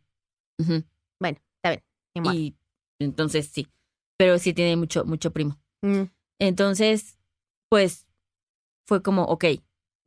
bueno, 1.20 1.38
está 1.64 1.70
bien. 1.70 2.36
Y 2.36 2.56
entonces 3.00 3.48
sí, 3.48 3.68
pero 4.18 4.38
sí 4.40 4.54
tiene 4.54 4.76
mucho, 4.76 5.06
mucho 5.06 5.32
primo. 5.32 5.60
Mm. 5.82 6.04
Entonces, 6.40 7.18
pues 7.70 8.08
fue 8.88 9.02
como, 9.04 9.24
ok, 9.26 9.46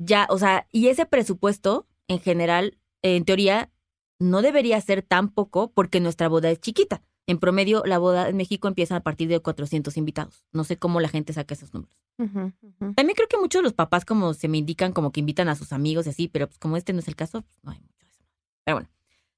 ya, 0.05 0.27
o 0.31 0.39
sea, 0.39 0.67
y 0.71 0.89
ese 0.89 1.07
presupuesto 1.07 1.87
en 2.09 2.21
general, 2.21 2.79
en 3.03 3.25
teoría, 3.25 3.71
no 4.19 4.43
debería 4.43 4.81
ser 4.81 5.03
tan 5.03 5.29
poco 5.29 5.73
porque 5.73 6.01
nuestra 6.01 6.29
boda 6.29 6.51
es 6.51 6.61
chiquita. 6.61 7.03
En 7.27 7.39
promedio, 7.39 7.83
la 7.87 7.99
boda 7.99 8.29
en 8.29 8.37
México 8.37 8.69
empieza 8.69 8.97
a 8.97 9.01
partir 9.01 9.29
de 9.29 9.41
400 9.41 9.97
invitados. 9.97 10.45
No 10.53 10.63
sé 10.65 10.77
cómo 10.77 11.01
la 11.01 11.09
gente 11.09 11.33
saca 11.33 11.55
esos 11.55 11.73
números. 11.73 11.97
También 12.17 13.17
creo 13.17 13.29
que 13.29 13.39
muchos 13.39 13.61
de 13.61 13.65
los 13.65 13.73
papás 13.73 14.05
como 14.05 14.35
se 14.35 14.47
me 14.47 14.59
indican 14.59 14.93
como 14.93 15.11
que 15.11 15.21
invitan 15.21 15.49
a 15.49 15.57
sus 15.57 15.73
amigos 15.73 16.07
y 16.07 16.11
así, 16.11 16.29
pero 16.29 16.47
pues 16.47 16.59
como 16.59 16.77
este 16.77 16.93
no 16.93 17.01
es 17.01 17.09
el 17.09 17.17
caso, 17.17 17.43
pues 17.43 17.65
no 17.65 17.73
hay 17.73 17.81
mucho 17.81 18.05
de 18.05 18.11
eso. 18.11 18.23
Pero 18.65 18.77
bueno, 18.77 18.91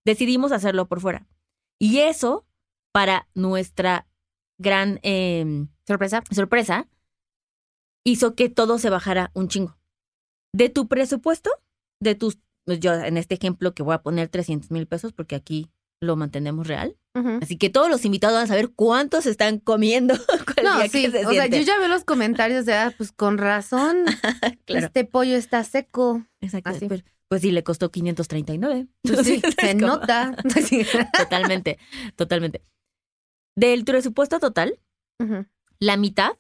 decidimos 0.05 0.53
hacerlo 0.53 0.87
por 0.87 1.01
fuera. 1.01 1.27
Y 1.79 1.99
eso, 2.01 2.45
para 2.93 3.29
nuestra 3.35 4.07
gran 4.59 4.99
eh, 5.03 5.67
Sorpresa. 5.87 6.23
sorpresa, 6.33 6.89
hizo 8.05 8.35
que 8.35 8.49
todo 8.49 8.79
se 8.79 8.91
bajara 8.91 9.31
un 9.35 9.49
chingo. 9.49 9.77
De 10.57 10.69
tu 10.71 10.89
presupuesto, 10.89 11.51
de 12.01 12.15
tus, 12.15 12.39
pues, 12.65 12.81
yo 12.81 12.95
en 12.95 13.17
este 13.19 13.35
ejemplo 13.35 13.75
que 13.75 13.83
voy 13.83 13.95
a 13.95 14.03
poner 14.03 14.29
300 14.29 14.71
mil 14.71 14.87
pesos 14.87 15.13
porque 15.13 15.35
aquí 15.37 15.71
lo 16.01 16.17
mantenemos 16.17 16.67
real. 16.67 16.97
Así 17.41 17.57
que 17.57 17.71
todos 17.71 17.89
los 17.89 18.05
invitados 18.05 18.35
van 18.37 18.45
a 18.45 18.47
saber 18.47 18.71
cuántos 18.75 19.25
están 19.27 19.59
comiendo. 19.59 20.15
No, 20.63 20.79
día 20.79 20.89
sí. 20.89 21.03
que 21.03 21.11
se 21.11 21.27
O 21.27 21.31
sea, 21.31 21.47
yo 21.47 21.61
ya 21.61 21.79
veo 21.79 21.89
los 21.89 22.05
comentarios 22.05 22.65
de, 22.67 22.73
ah, 22.75 22.93
pues 22.97 23.13
con 23.13 23.37
razón, 23.39 24.05
Claro. 24.65 24.87
este 24.87 25.05
pollo 25.05 25.37
está 25.37 25.63
seco. 25.65 26.27
Exacto. 26.41 26.71
Así. 26.71 26.87
pero, 26.89 27.03
Pues 27.29 27.43
sí, 27.43 27.51
le 27.53 27.63
costó 27.63 27.91
539. 27.91 28.87
Pues 29.03 29.27
sí, 29.27 29.41
se 29.61 29.75
como- 29.75 29.87
nota. 29.87 30.35
Totalmente, 31.19 31.79
totalmente. 32.17 32.63
Del 33.55 33.85
presupuesto 33.85 34.39
total, 34.41 34.79
la 35.79 35.97
mitad 35.97 36.33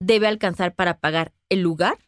debe 0.00 0.26
alcanzar 0.28 0.74
para 0.74 0.98
pagar 0.98 1.32
el 1.48 1.60
lugar 1.60 1.98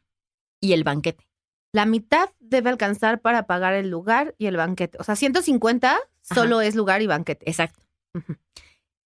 y 0.61 0.73
el 0.73 0.85
banquete. 0.85 1.27
La 1.73 1.87
mitad 1.87 2.29
debe 2.39 2.71
alcanzar 2.71 3.21
para 3.21 3.47
pagar 3.47 3.73
el 3.75 3.89
lugar 3.89 4.35
y 4.39 4.47
el 4.47 4.57
banquete. 4.57 4.99
O 5.01 5.05
sea, 5.05 5.17
150 5.17 5.99
solo 6.21 6.61
es 6.61 6.75
lugar 6.75 7.01
y 7.03 7.07
banquete. 7.07 7.49
Exacto. 7.49 7.81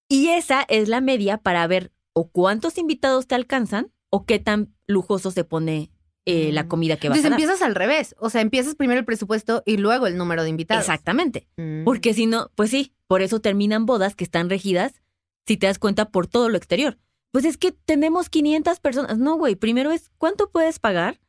Y 0.09 0.29
esa 0.29 0.65
es 0.67 0.87
la 0.89 1.01
media 1.01 1.37
para 1.37 1.65
ver 1.67 1.91
o 2.13 2.29
cuántos 2.29 2.77
invitados 2.77 3.27
te 3.27 3.35
alcanzan 3.35 3.91
o 4.09 4.25
qué 4.25 4.39
tan 4.39 4.73
lujoso 4.87 5.31
se 5.31 5.43
pone 5.43 5.91
eh, 6.25 6.51
la 6.51 6.63
Mm. 6.63 6.67
comida 6.67 6.97
que 6.97 7.07
vas 7.07 7.17
Entonces 7.17 7.25
a 7.27 7.29
dar. 7.29 7.39
empiezas 7.39 7.61
al 7.65 7.73
revés. 7.75 8.13
O 8.19 8.29
sea, 8.29 8.41
empiezas 8.41 8.75
primero 8.75 8.99
el 8.99 9.05
presupuesto 9.05 9.63
y 9.65 9.77
luego 9.77 10.07
el 10.07 10.17
número 10.17 10.43
de 10.43 10.49
invitados. 10.49 10.81
Exactamente. 10.83 11.47
Mm. 11.55 11.85
Porque 11.85 12.13
si 12.13 12.25
no, 12.25 12.51
pues 12.55 12.69
sí, 12.69 12.93
por 13.07 13.21
eso 13.21 13.39
terminan 13.39 13.85
bodas 13.85 14.13
que 14.13 14.25
están 14.25 14.49
regidas, 14.49 15.01
si 15.45 15.55
te 15.55 15.67
das 15.67 15.79
cuenta, 15.79 16.09
por 16.09 16.27
todo 16.27 16.49
lo 16.49 16.57
exterior. 16.57 16.97
Pues 17.31 17.45
es 17.45 17.57
que 17.57 17.71
tenemos 17.71 18.29
500 18.29 18.81
personas. 18.81 19.17
No, 19.17 19.37
güey, 19.37 19.55
primero 19.55 19.91
es 19.91 20.09
cuánto 20.17 20.49
puedes 20.49 20.79
pagar 20.79 21.19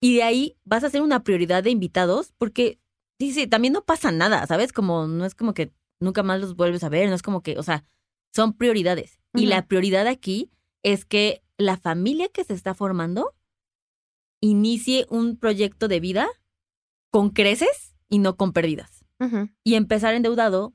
y 0.00 0.16
de 0.16 0.22
ahí 0.22 0.56
vas 0.64 0.82
a 0.84 0.88
hacer 0.88 1.02
una 1.02 1.22
prioridad 1.22 1.62
de 1.62 1.70
invitados 1.70 2.32
porque, 2.38 2.80
dice, 3.18 3.46
también 3.46 3.72
no 3.72 3.84
pasa 3.84 4.10
nada, 4.10 4.46
¿sabes? 4.46 4.72
Como 4.72 5.06
no 5.06 5.24
es 5.24 5.34
como 5.34 5.54
que 5.54 5.72
nunca 6.00 6.22
más 6.22 6.40
los 6.40 6.56
vuelves 6.56 6.82
a 6.84 6.88
ver, 6.88 7.08
no 7.08 7.14
es 7.14 7.22
como 7.22 7.42
que, 7.42 7.58
o 7.58 7.62
sea, 7.62 7.84
son 8.34 8.54
prioridades. 8.54 9.20
Y 9.34 9.46
la 9.46 9.66
prioridad 9.66 10.06
aquí 10.06 10.50
es 10.82 11.04
que 11.04 11.42
la 11.56 11.76
familia 11.76 12.28
que 12.28 12.42
se 12.42 12.54
está 12.54 12.74
formando 12.74 13.34
inicie 14.40 15.06
un 15.10 15.36
proyecto 15.36 15.86
de 15.86 16.00
vida 16.00 16.28
con 17.10 17.30
creces 17.30 17.94
y 18.08 18.18
no 18.18 18.36
con 18.36 18.52
pérdidas 18.52 19.04
y 19.62 19.74
empezar 19.74 20.14
endeudado, 20.14 20.72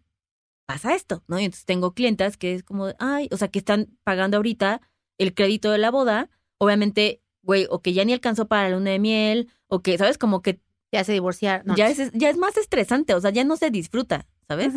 pasa 0.67 0.93
esto, 0.93 1.23
¿no? 1.27 1.39
Y 1.39 1.45
entonces 1.45 1.65
tengo 1.65 1.95
clientas 1.95 2.37
que 2.37 2.53
es 2.53 2.63
como, 2.63 2.89
ay, 2.99 3.27
o 3.31 3.37
sea, 3.37 3.47
que 3.47 3.57
están 3.57 3.97
pagando 4.03 4.37
ahorita 4.37 4.81
el 5.17 5.33
crédito 5.33 5.71
de 5.71 5.79
la 5.79 5.89
boda, 5.89 6.29
obviamente, 6.59 7.23
güey, 7.45 7.67
o 7.69 7.81
que 7.81 7.93
ya 7.93 8.03
ni 8.03 8.13
alcanzó 8.13 8.47
para 8.47 8.69
la 8.69 8.75
luna 8.75 8.91
de 8.91 8.99
miel, 8.99 9.49
o 9.67 9.81
que, 9.81 9.97
¿sabes? 9.97 10.17
Como 10.17 10.41
que 10.41 10.59
Ya 10.91 11.03
se 11.03 11.13
divorciaron. 11.13 11.65
No, 11.67 11.75
ya, 11.75 11.89
es, 11.89 12.11
ya 12.13 12.29
es 12.29 12.37
más 12.37 12.57
estresante, 12.57 13.13
o 13.13 13.21
sea, 13.21 13.31
ya 13.31 13.43
no 13.43 13.55
se 13.57 13.69
disfruta, 13.69 14.27
¿sabes? 14.47 14.73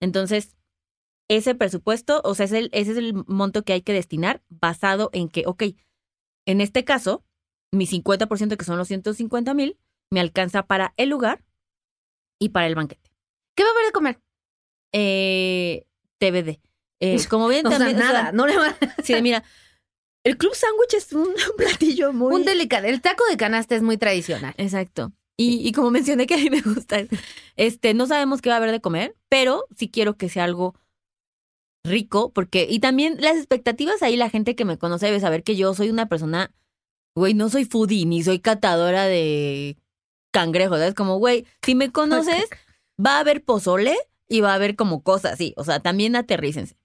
Entonces, 0.00 0.56
ese 1.28 1.54
presupuesto, 1.54 2.20
o 2.24 2.34
sea, 2.34 2.44
es 2.46 2.52
el, 2.52 2.68
ese 2.72 2.92
es 2.92 2.96
el 2.98 3.14
monto 3.26 3.62
que 3.64 3.72
hay 3.72 3.82
que 3.82 3.92
destinar 3.92 4.42
basado 4.48 5.10
en 5.12 5.28
que, 5.28 5.44
ok, 5.46 5.62
en 6.46 6.60
este 6.60 6.84
caso, 6.84 7.24
mi 7.72 7.86
50%, 7.86 8.56
que 8.56 8.64
son 8.64 8.78
los 8.78 8.88
150 8.88 9.54
mil, 9.54 9.78
me 10.10 10.20
alcanza 10.20 10.66
para 10.66 10.94
el 10.96 11.08
lugar 11.08 11.44
y 12.38 12.50
para 12.50 12.66
el 12.68 12.74
banquete. 12.76 13.10
¿Qué 13.56 13.64
va 13.64 13.70
a 13.70 13.72
haber 13.72 13.86
de 13.86 13.92
comer? 13.92 14.20
eh, 14.92 15.86
TBD. 16.18 16.60
Eh, 17.00 17.18
como 17.28 17.48
bien 17.48 17.66
O 17.66 17.70
sea, 17.70 17.78
también, 17.78 17.98
o 17.98 18.00
sea, 18.00 18.12
nada. 18.12 18.32
no 18.32 18.46
le 18.46 18.56
va 18.56 18.74
sí, 19.02 19.20
mira, 19.20 19.42
el 20.26 20.36
club 20.36 20.56
sándwich 20.56 20.94
es 20.94 21.12
un 21.12 21.28
platillo 21.56 22.12
muy... 22.12 22.34
Un 22.34 22.44
delicado. 22.44 22.88
El 22.88 23.00
taco 23.00 23.24
de 23.30 23.36
canasta 23.36 23.76
es 23.76 23.82
muy 23.82 23.96
tradicional. 23.96 24.54
Exacto. 24.58 25.12
Y, 25.36 25.66
y 25.66 25.70
como 25.70 25.92
mencioné 25.92 26.26
que 26.26 26.34
a 26.34 26.38
mí 26.38 26.50
me 26.50 26.62
gusta, 26.62 26.96
este, 27.54 27.94
no 27.94 28.08
sabemos 28.08 28.42
qué 28.42 28.48
va 28.48 28.56
a 28.56 28.58
haber 28.58 28.72
de 28.72 28.80
comer, 28.80 29.14
pero 29.28 29.66
sí 29.76 29.88
quiero 29.88 30.16
que 30.16 30.28
sea 30.28 30.42
algo 30.42 30.74
rico, 31.84 32.32
porque, 32.32 32.66
y 32.68 32.80
también 32.80 33.18
las 33.20 33.36
expectativas 33.36 34.02
ahí, 34.02 34.16
la 34.16 34.28
gente 34.28 34.56
que 34.56 34.64
me 34.64 34.78
conoce 34.78 35.06
debe 35.06 35.20
saber 35.20 35.44
que 35.44 35.54
yo 35.54 35.74
soy 35.74 35.90
una 35.90 36.08
persona, 36.08 36.52
güey, 37.14 37.34
no 37.34 37.48
soy 37.48 37.64
foodie, 37.64 38.04
ni 38.04 38.24
soy 38.24 38.40
catadora 38.40 39.04
de 39.04 39.76
cangrejos, 40.32 40.78
¿sabes? 40.78 40.94
Como, 40.94 41.18
güey, 41.18 41.46
si 41.62 41.76
me 41.76 41.92
conoces, 41.92 42.48
va 42.98 43.18
a 43.18 43.20
haber 43.20 43.44
pozole 43.44 43.94
y 44.28 44.40
va 44.40 44.50
a 44.50 44.56
haber 44.56 44.74
como 44.74 45.04
cosas 45.04 45.34
así, 45.34 45.54
o 45.56 45.62
sea, 45.62 45.78
también 45.78 46.16
aterrícense. 46.16 46.76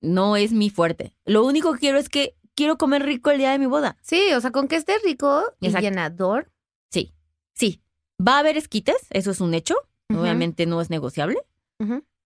No 0.00 0.36
es 0.36 0.52
mi 0.52 0.70
fuerte. 0.70 1.12
Lo 1.26 1.44
único 1.44 1.72
que 1.74 1.80
quiero 1.80 1.98
es 1.98 2.08
que 2.08 2.37
quiero 2.58 2.76
comer 2.76 3.04
rico 3.04 3.30
el 3.30 3.38
día 3.38 3.52
de 3.52 3.58
mi 3.60 3.66
boda. 3.66 3.96
Sí, 4.02 4.32
o 4.34 4.40
sea, 4.40 4.50
con 4.50 4.66
que 4.66 4.74
esté 4.74 4.98
rico 5.04 5.44
y 5.60 5.66
Exacto. 5.66 5.84
llenador. 5.84 6.50
Sí, 6.90 7.14
sí. 7.54 7.80
Va 8.20 8.34
a 8.34 8.38
haber 8.40 8.56
esquites, 8.56 8.96
eso 9.10 9.30
es 9.30 9.40
un 9.40 9.54
hecho. 9.54 9.76
Obviamente 10.10 10.66
no 10.66 10.80
es 10.80 10.90
negociable. 10.90 11.38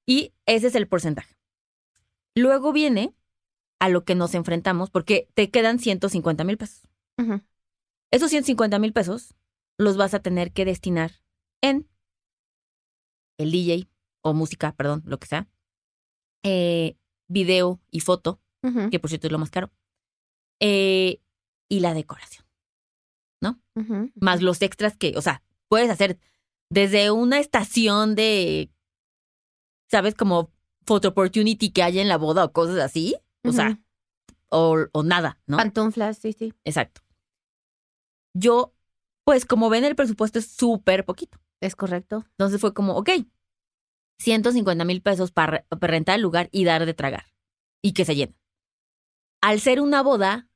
Y 0.07 0.33
ese 0.47 0.69
es 0.69 0.75
el 0.75 0.89
porcentaje. 0.89 1.37
Luego 2.35 2.73
viene 2.73 3.15
a 3.79 3.91
lo 3.91 4.05
que 4.07 4.15
nos 4.15 4.35
enfrentamos, 4.35 4.89
porque 4.89 5.29
te 5.35 5.51
quedan 5.51 5.79
150 5.79 6.45
mil 6.45 6.57
pesos. 6.57 6.89
Ujú. 7.19 7.43
Esos 8.11 8.31
150 8.31 8.79
mil 8.79 8.95
pesos 8.95 9.35
los 9.77 9.99
vas 9.99 10.15
a 10.15 10.21
tener 10.21 10.53
que 10.53 10.65
destinar 10.65 11.13
en 11.61 11.87
el 13.37 13.51
DJ 13.51 13.87
o 14.23 14.33
música, 14.33 14.73
perdón, 14.73 15.03
lo 15.05 15.19
que 15.19 15.27
sea, 15.27 15.47
eh, 16.43 16.97
video 17.29 17.83
y 17.91 18.01
foto, 18.01 18.41
que 18.91 18.99
por 18.99 19.11
cierto 19.11 19.27
es 19.27 19.33
lo 19.33 19.39
más 19.39 19.51
caro, 19.51 19.71
eh, 20.63 21.21
y 21.69 21.81
la 21.81 21.93
decoración. 21.93 22.43
Ujú. 23.75 24.11
más 24.17 24.43
los 24.43 24.61
extras 24.61 24.97
que, 24.97 25.15
o 25.17 25.23
sea, 25.23 25.43
puedes 25.69 25.89
hacer 25.89 26.19
desde 26.69 27.11
una 27.11 27.39
estación 27.39 28.15
de, 28.15 28.71
¿sabes? 29.91 30.15
Como 30.15 30.53
photo 30.85 31.09
opportunity 31.09 31.71
que 31.71 31.83
hay 31.83 31.99
en 31.99 32.09
la 32.09 32.19
boda 32.19 32.45
o 32.45 32.53
cosas 32.53 32.79
así, 32.79 33.17
o 33.45 33.53
sea, 33.53 33.81
o, 34.51 34.77
o 34.93 35.03
nada, 35.03 35.41
¿no? 35.47 35.57
Pantuflas, 35.57 36.19
sí, 36.19 36.33
sí. 36.33 36.53
Exacto. 36.65 37.01
Yo, 38.35 38.75
pues 39.25 39.47
como 39.47 39.71
ven, 39.71 39.85
el 39.85 39.97
presupuesto 39.97 40.39
es 40.39 40.47
súper 40.47 41.05
poquito. 41.05 41.39
Es 41.61 41.77
correcto. 41.77 42.25
Entonces 42.33 42.61
fue 42.61 42.75
como, 42.75 42.97
ok, 42.97 43.11
150 44.19 44.85
mil 44.85 45.01
pesos 45.01 45.33
para, 45.33 45.65
para 45.65 45.91
rentar 45.91 46.17
el 46.17 46.23
lugar 46.23 46.49
y 46.53 46.65
dar 46.65 46.85
de 46.85 46.95
tragar. 46.95 47.27
Y 47.83 47.93
que 47.93 48.05
se 48.05 48.15
llene. 48.15 48.37
Al 49.41 49.61
ser 49.61 49.81
una 49.81 50.03
boda 50.03 50.49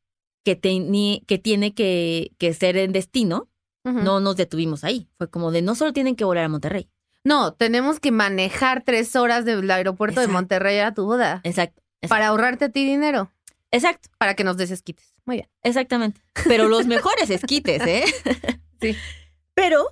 que, 0.54 1.38
tiene 1.38 1.74
que, 1.74 2.32
que 2.38 2.54
ser 2.54 2.76
en 2.76 2.92
destino, 2.92 3.48
no 3.84 4.18
nos 4.18 4.36
detuvimos 4.36 4.82
ahí. 4.82 5.08
Fue 5.16 5.30
como 5.30 5.52
de 5.52 5.62
no 5.62 5.74
solo 5.76 5.92
tienen 5.92 6.16
que 6.16 6.24
volar 6.24 6.44
a 6.44 6.48
Monterrey. 6.48 6.88
No, 7.22 7.54
tenemos 7.54 8.00
que 8.00 8.10
manejar 8.10 8.82
tres 8.84 9.14
horas 9.16 9.44
del 9.44 9.70
aeropuerto 9.70 10.20
de. 10.20 10.28
Monterrey 10.28 10.78
a 10.78 10.92
tu 10.92 11.04
boda. 11.04 11.40
Exacto. 11.44 11.82
exacto. 12.00 12.08
Para 12.08 12.28
ahorrarte 12.28 12.66
a 12.66 12.68
ti 12.68 12.84
dinero. 12.84 13.32
Exacto, 13.72 14.08
Para 14.18 14.34
que 14.34 14.44
nos 14.44 14.56
desesquites. 14.56 15.14
Muy 15.24 15.36
bien. 15.36 15.48
exactamente. 15.62 16.20
Pero 16.46 16.68
los 16.68 16.86
mejores 16.86 17.30
esquites, 17.30 17.82
¿eh? 17.86 18.04
Sí. 18.80 18.94
Pero, 19.54 19.86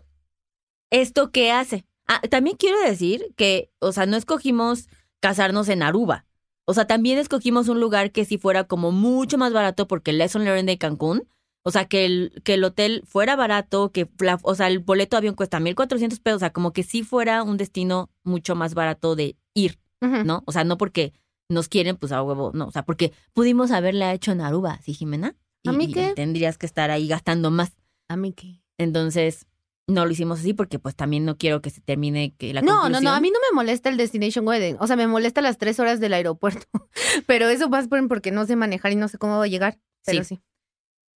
¿esto 0.90 1.30
qué 1.30 1.50
hace? 1.50 1.86
Ah, 2.06 2.20
también 2.30 2.56
quiero 2.56 2.78
decir 2.80 3.32
que, 3.34 3.70
o 3.78 3.92
sea, 3.92 4.04
no 4.04 4.16
escogimos 4.16 4.88
casarnos 5.20 5.68
en 5.70 5.82
Aruba. 5.82 6.26
O 6.66 6.74
sea, 6.74 6.86
también 6.86 7.18
escogimos 7.18 7.68
un 7.68 7.80
lugar 7.80 8.10
que 8.12 8.24
sí 8.24 8.38
fuera 8.38 8.64
como 8.64 8.90
mucho 8.92 9.36
más 9.38 9.52
barato 9.52 9.86
porque 9.86 10.10
el 10.12 10.18
Lesson 10.18 10.44
Learned 10.44 10.66
de 10.66 10.78
Cancún, 10.78 11.28
o 11.62 11.70
sea, 11.70 11.86
que 11.86 12.04
el, 12.04 12.42
que 12.44 12.54
el 12.54 12.64
hotel 12.64 13.02
fuera 13.06 13.36
barato, 13.36 13.90
que 13.92 14.08
la- 14.18 14.38
o 14.42 14.54
sea, 14.54 14.68
el 14.68 14.78
boleto 14.80 15.16
de 15.16 15.18
avión 15.18 15.34
cuesta 15.34 15.60
1.400 15.60 16.20
pesos, 16.20 16.36
o 16.36 16.40
sea, 16.40 16.52
como 16.52 16.72
que 16.72 16.82
sí 16.82 17.02
fuera 17.02 17.42
un 17.42 17.56
destino 17.56 18.10
mucho 18.22 18.54
más 18.54 18.74
barato 18.74 19.14
de 19.16 19.36
ir. 19.54 19.78
¿no? 20.24 20.42
O 20.46 20.52
sea, 20.52 20.64
no 20.64 20.76
porque 20.76 21.14
nos 21.48 21.68
quieren, 21.68 21.96
pues 21.96 22.12
a 22.12 22.22
huevo, 22.22 22.50
no. 22.54 22.66
O 22.66 22.70
sea, 22.70 22.84
porque 22.84 23.12
pudimos 23.32 23.70
haberla 23.70 24.12
hecho 24.12 24.32
en 24.32 24.42
Aruba, 24.42 24.78
¿sí, 24.82 24.92
Jimena? 24.92 25.34
¿A 25.66 25.72
mí 25.72 25.84
y 25.84 25.92
qué? 25.92 26.12
tendrías 26.14 26.58
que 26.58 26.66
estar 26.66 26.90
ahí 26.90 27.08
gastando 27.08 27.50
más. 27.50 27.72
A 28.08 28.16
mí 28.16 28.32
qué. 28.34 28.60
Entonces, 28.76 29.46
no 29.88 30.06
lo 30.06 30.12
hicimos 30.12 30.40
así 30.40 30.54
porque 30.54 30.78
pues 30.78 30.96
también 30.96 31.24
no 31.24 31.36
quiero 31.36 31.60
que 31.60 31.70
se 31.70 31.80
termine 31.80 32.34
que 32.36 32.54
la 32.54 32.62
No, 32.62 32.66
no, 32.74 32.80
conclusión- 32.82 33.04
no, 33.04 33.10
a 33.12 33.20
mí 33.20 33.30
no 33.30 33.38
me 33.50 33.54
molesta 33.54 33.88
el 33.90 33.96
Destination 33.98 34.46
Wedding. 34.46 34.76
O 34.80 34.86
sea, 34.86 34.96
me 34.96 35.06
molesta 35.06 35.40
las 35.42 35.58
tres 35.58 35.78
horas 35.80 36.00
del 36.00 36.14
aeropuerto. 36.14 36.66
Pero 37.26 37.48
eso 37.48 37.68
por- 37.70 38.08
porque 38.08 38.30
no 38.30 38.46
sé 38.46 38.56
manejar 38.56 38.92
y 38.92 38.96
no 38.96 39.08
sé 39.08 39.18
cómo 39.18 39.36
voy 39.36 39.48
a 39.48 39.50
llegar. 39.50 39.78
Pero 40.06 40.24
sí. 40.24 40.40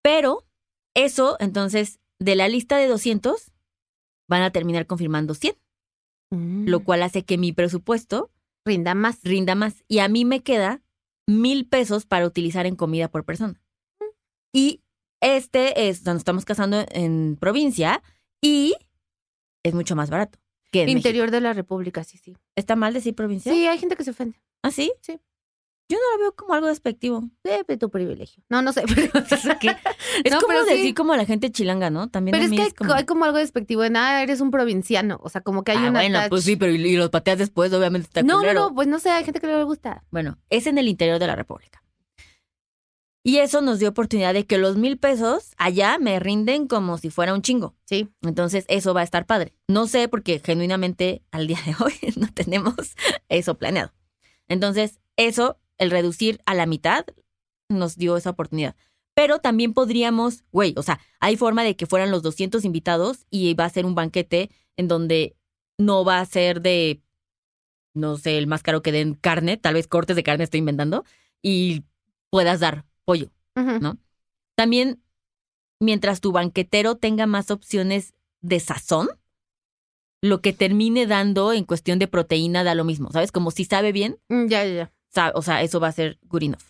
Pero 0.03 0.45
eso, 0.95 1.37
entonces, 1.41 1.99
de 2.19 2.37
la 2.37 2.49
lista 2.49 2.77
de 2.77 2.89
200, 2.89 3.53
van 4.29 4.43
a 4.43 4.51
terminar 4.51 4.87
confirmando 4.87 5.35
100, 5.35 5.55
Mm. 6.31 6.69
lo 6.69 6.81
cual 6.85 7.03
hace 7.03 7.25
que 7.25 7.39
mi 7.39 7.53
presupuesto 7.53 8.31
Rinda 8.67 8.95
más. 8.95 9.19
rinda 9.23 9.55
más. 9.55 9.83
Y 9.89 10.01
a 10.01 10.09
mí 10.09 10.27
me 10.27 10.43
queda 10.43 10.83
mil 11.27 11.67
pesos 11.67 12.05
para 12.05 12.27
utilizar 12.27 12.67
en 12.67 12.77
comida 12.77 13.09
por 13.09 13.25
persona. 13.25 13.63
Y 14.55 14.83
este 15.23 15.89
es, 15.89 16.05
nos 16.05 16.17
estamos 16.19 16.45
casando 16.45 16.85
en 16.91 17.37
provincia 17.41 18.03
y 18.41 18.75
es 19.63 19.75
mucho 19.75 19.97
más 19.97 20.11
barato 20.11 20.39
que 20.71 20.81
en 20.83 20.87
México. 20.87 20.99
Interior 20.99 21.31
de 21.31 21.41
la 21.41 21.53
República, 21.53 22.05
sí, 22.05 22.19
sí. 22.19 22.37
¿Está 22.57 22.77
mal 22.77 22.93
decir 22.95 23.15
provincia? 23.15 23.53
Sí, 23.53 23.67
hay 23.67 23.79
gente 23.79 23.97
que 23.97 24.05
se 24.05 24.11
ofende. 24.11 24.41
¿Ah, 24.63 24.71
sí? 24.71 24.93
Sí. 25.01 25.19
Yo 25.91 25.97
no 25.97 26.17
lo 26.17 26.19
veo 26.25 26.37
como 26.37 26.53
algo 26.53 26.67
despectivo. 26.67 27.25
Eh, 27.45 27.63
de 27.67 27.79
tu 27.79 27.89
privilegio. 27.89 28.45
No, 28.51 28.61
no 28.61 28.75
sé. 28.75 28.83
Pero, 28.95 29.11
Es 30.25 30.33
No, 30.33 30.41
como 30.41 30.49
pero 30.49 30.65
sí. 30.67 30.75
decir 30.75 30.95
como 30.95 31.17
la 31.17 31.25
gente 31.25 31.51
chilanga, 31.51 31.89
¿no? 31.89 32.11
También 32.11 32.33
pero 32.33 32.45
es 32.45 32.51
que 32.51 32.61
hay, 32.61 32.69
es 32.69 32.75
como... 32.75 32.93
hay 32.93 33.05
como 33.07 33.25
algo 33.25 33.39
despectivo 33.39 33.81
de 33.81 33.89
nada, 33.91 34.23
eres 34.23 34.43
un 34.43 34.51
provinciano. 34.51 35.19
O 35.23 35.31
sea, 35.31 35.41
como 35.41 35.65
que 35.65 35.73
hay 35.73 35.79
ah, 35.79 35.89
una. 35.89 36.01
bueno, 36.01 36.19
touch. 36.21 36.29
pues 36.29 36.45
sí, 36.45 36.57
pero 36.57 36.73
y, 36.73 36.77
y 36.87 36.97
los 36.99 37.09
pateas 37.09 37.39
después, 37.39 37.73
obviamente 37.73 38.07
está 38.07 38.23
No, 38.23 38.35
no, 38.35 38.39
culero. 38.41 38.61
no, 38.69 38.75
pues 38.75 38.87
no 38.89 38.99
sé, 38.99 39.09
hay 39.11 39.25
gente 39.25 39.41
que 39.41 39.47
no 39.47 39.57
le 39.57 39.65
gusta. 39.65 40.05
Bueno, 40.11 40.37
es 40.51 40.67
en 40.67 40.77
el 40.77 40.89
interior 40.89 41.19
de 41.19 41.27
la 41.27 41.37
República. 41.37 41.83
Y 43.29 43.41
eso 43.41 43.61
nos 43.61 43.79
dio 43.79 43.91
oportunidad 43.91 44.33
de 44.33 44.47
que 44.47 44.57
los 44.57 44.79
mil 44.79 44.97
pesos 44.97 45.53
allá 45.59 45.99
me 45.99 46.19
rinden 46.19 46.67
como 46.67 46.97
si 46.97 47.11
fuera 47.11 47.35
un 47.35 47.43
chingo. 47.43 47.75
Sí. 47.85 48.09
Entonces, 48.23 48.65
eso 48.69 48.95
va 48.95 49.03
a 49.03 49.05
estar 49.05 49.27
padre. 49.27 49.53
No 49.69 49.87
sé, 49.87 50.09
porque 50.09 50.41
genuinamente 50.43 51.21
al 51.31 51.47
día 51.47 51.59
de 51.67 51.75
hoy 51.79 51.93
no 52.17 52.33
tenemos 52.33 52.75
eso 53.29 53.59
planeado. 53.59 53.93
Entonces, 54.49 54.99
eso, 55.19 55.59
el 55.77 55.91
reducir 55.91 56.41
a 56.47 56.55
la 56.55 56.65
mitad, 56.65 57.05
nos 57.69 57.97
dio 57.97 58.17
esa 58.17 58.31
oportunidad. 58.31 58.77
Pero 59.13 59.41
también 59.41 59.75
podríamos, 59.75 60.43
güey, 60.51 60.73
o 60.79 60.83
sea, 60.83 60.99
hay 61.21 61.37
forma 61.37 61.65
de 61.65 61.77
que 61.77 61.85
fueran 61.85 62.11
los 62.11 62.23
200 62.23 62.65
invitados 62.65 63.27
y 63.29 63.53
va 63.53 63.67
a 63.67 63.69
ser 63.69 63.85
un 63.85 63.95
banquete 63.95 64.49
en 64.79 64.89
donde 64.89 65.37
no 65.77 66.03
va 66.03 66.21
a 66.21 66.25
ser 66.25 66.63
de, 66.63 67.03
no 67.93 68.17
sé, 68.17 68.39
el 68.39 68.47
más 68.47 68.63
caro 68.63 68.81
que 68.81 68.91
den 68.91 69.13
carne, 69.13 69.59
tal 69.59 69.75
vez 69.75 69.87
cortes 69.87 70.17
de 70.17 70.23
carne 70.23 70.45
estoy 70.45 70.61
inventando, 70.61 71.05
y 71.43 71.85
puedas 72.31 72.61
dar 72.61 72.87
pollo. 73.09 73.31
¿No? 73.81 73.97
También 74.55 75.03
mientras 75.81 76.21
tu 76.21 76.31
banquetero 76.31 76.97
tenga 76.97 77.27
más 77.27 77.51
opciones 77.51 78.13
de 78.41 78.61
sazón, 78.61 79.09
lo 80.21 80.41
que 80.43 80.53
termine 80.53 81.07
dando 81.07 81.53
en 81.53 81.65
cuestión 81.65 81.99
de 81.99 82.07
proteína 82.07 82.65
da 82.65 82.75
lo 82.75 82.85
mismo, 82.85 83.11
¿sabes? 83.11 83.33
Como 83.33 83.51
si 83.51 83.65
sabe 83.65 83.93
bien, 83.93 84.19
Mm, 84.29 84.47
Ya, 84.49 84.65
ya, 84.65 84.75
ya. 85.15 85.33
o 85.35 85.43
sea, 85.43 85.63
eso 85.63 85.81
va 85.81 85.89
a 85.89 85.93
ser 85.93 86.19
good 86.29 86.43
enough. 86.43 86.63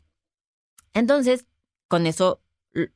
Entonces, 0.95 1.47
con 1.89 2.07
eso, 2.07 2.41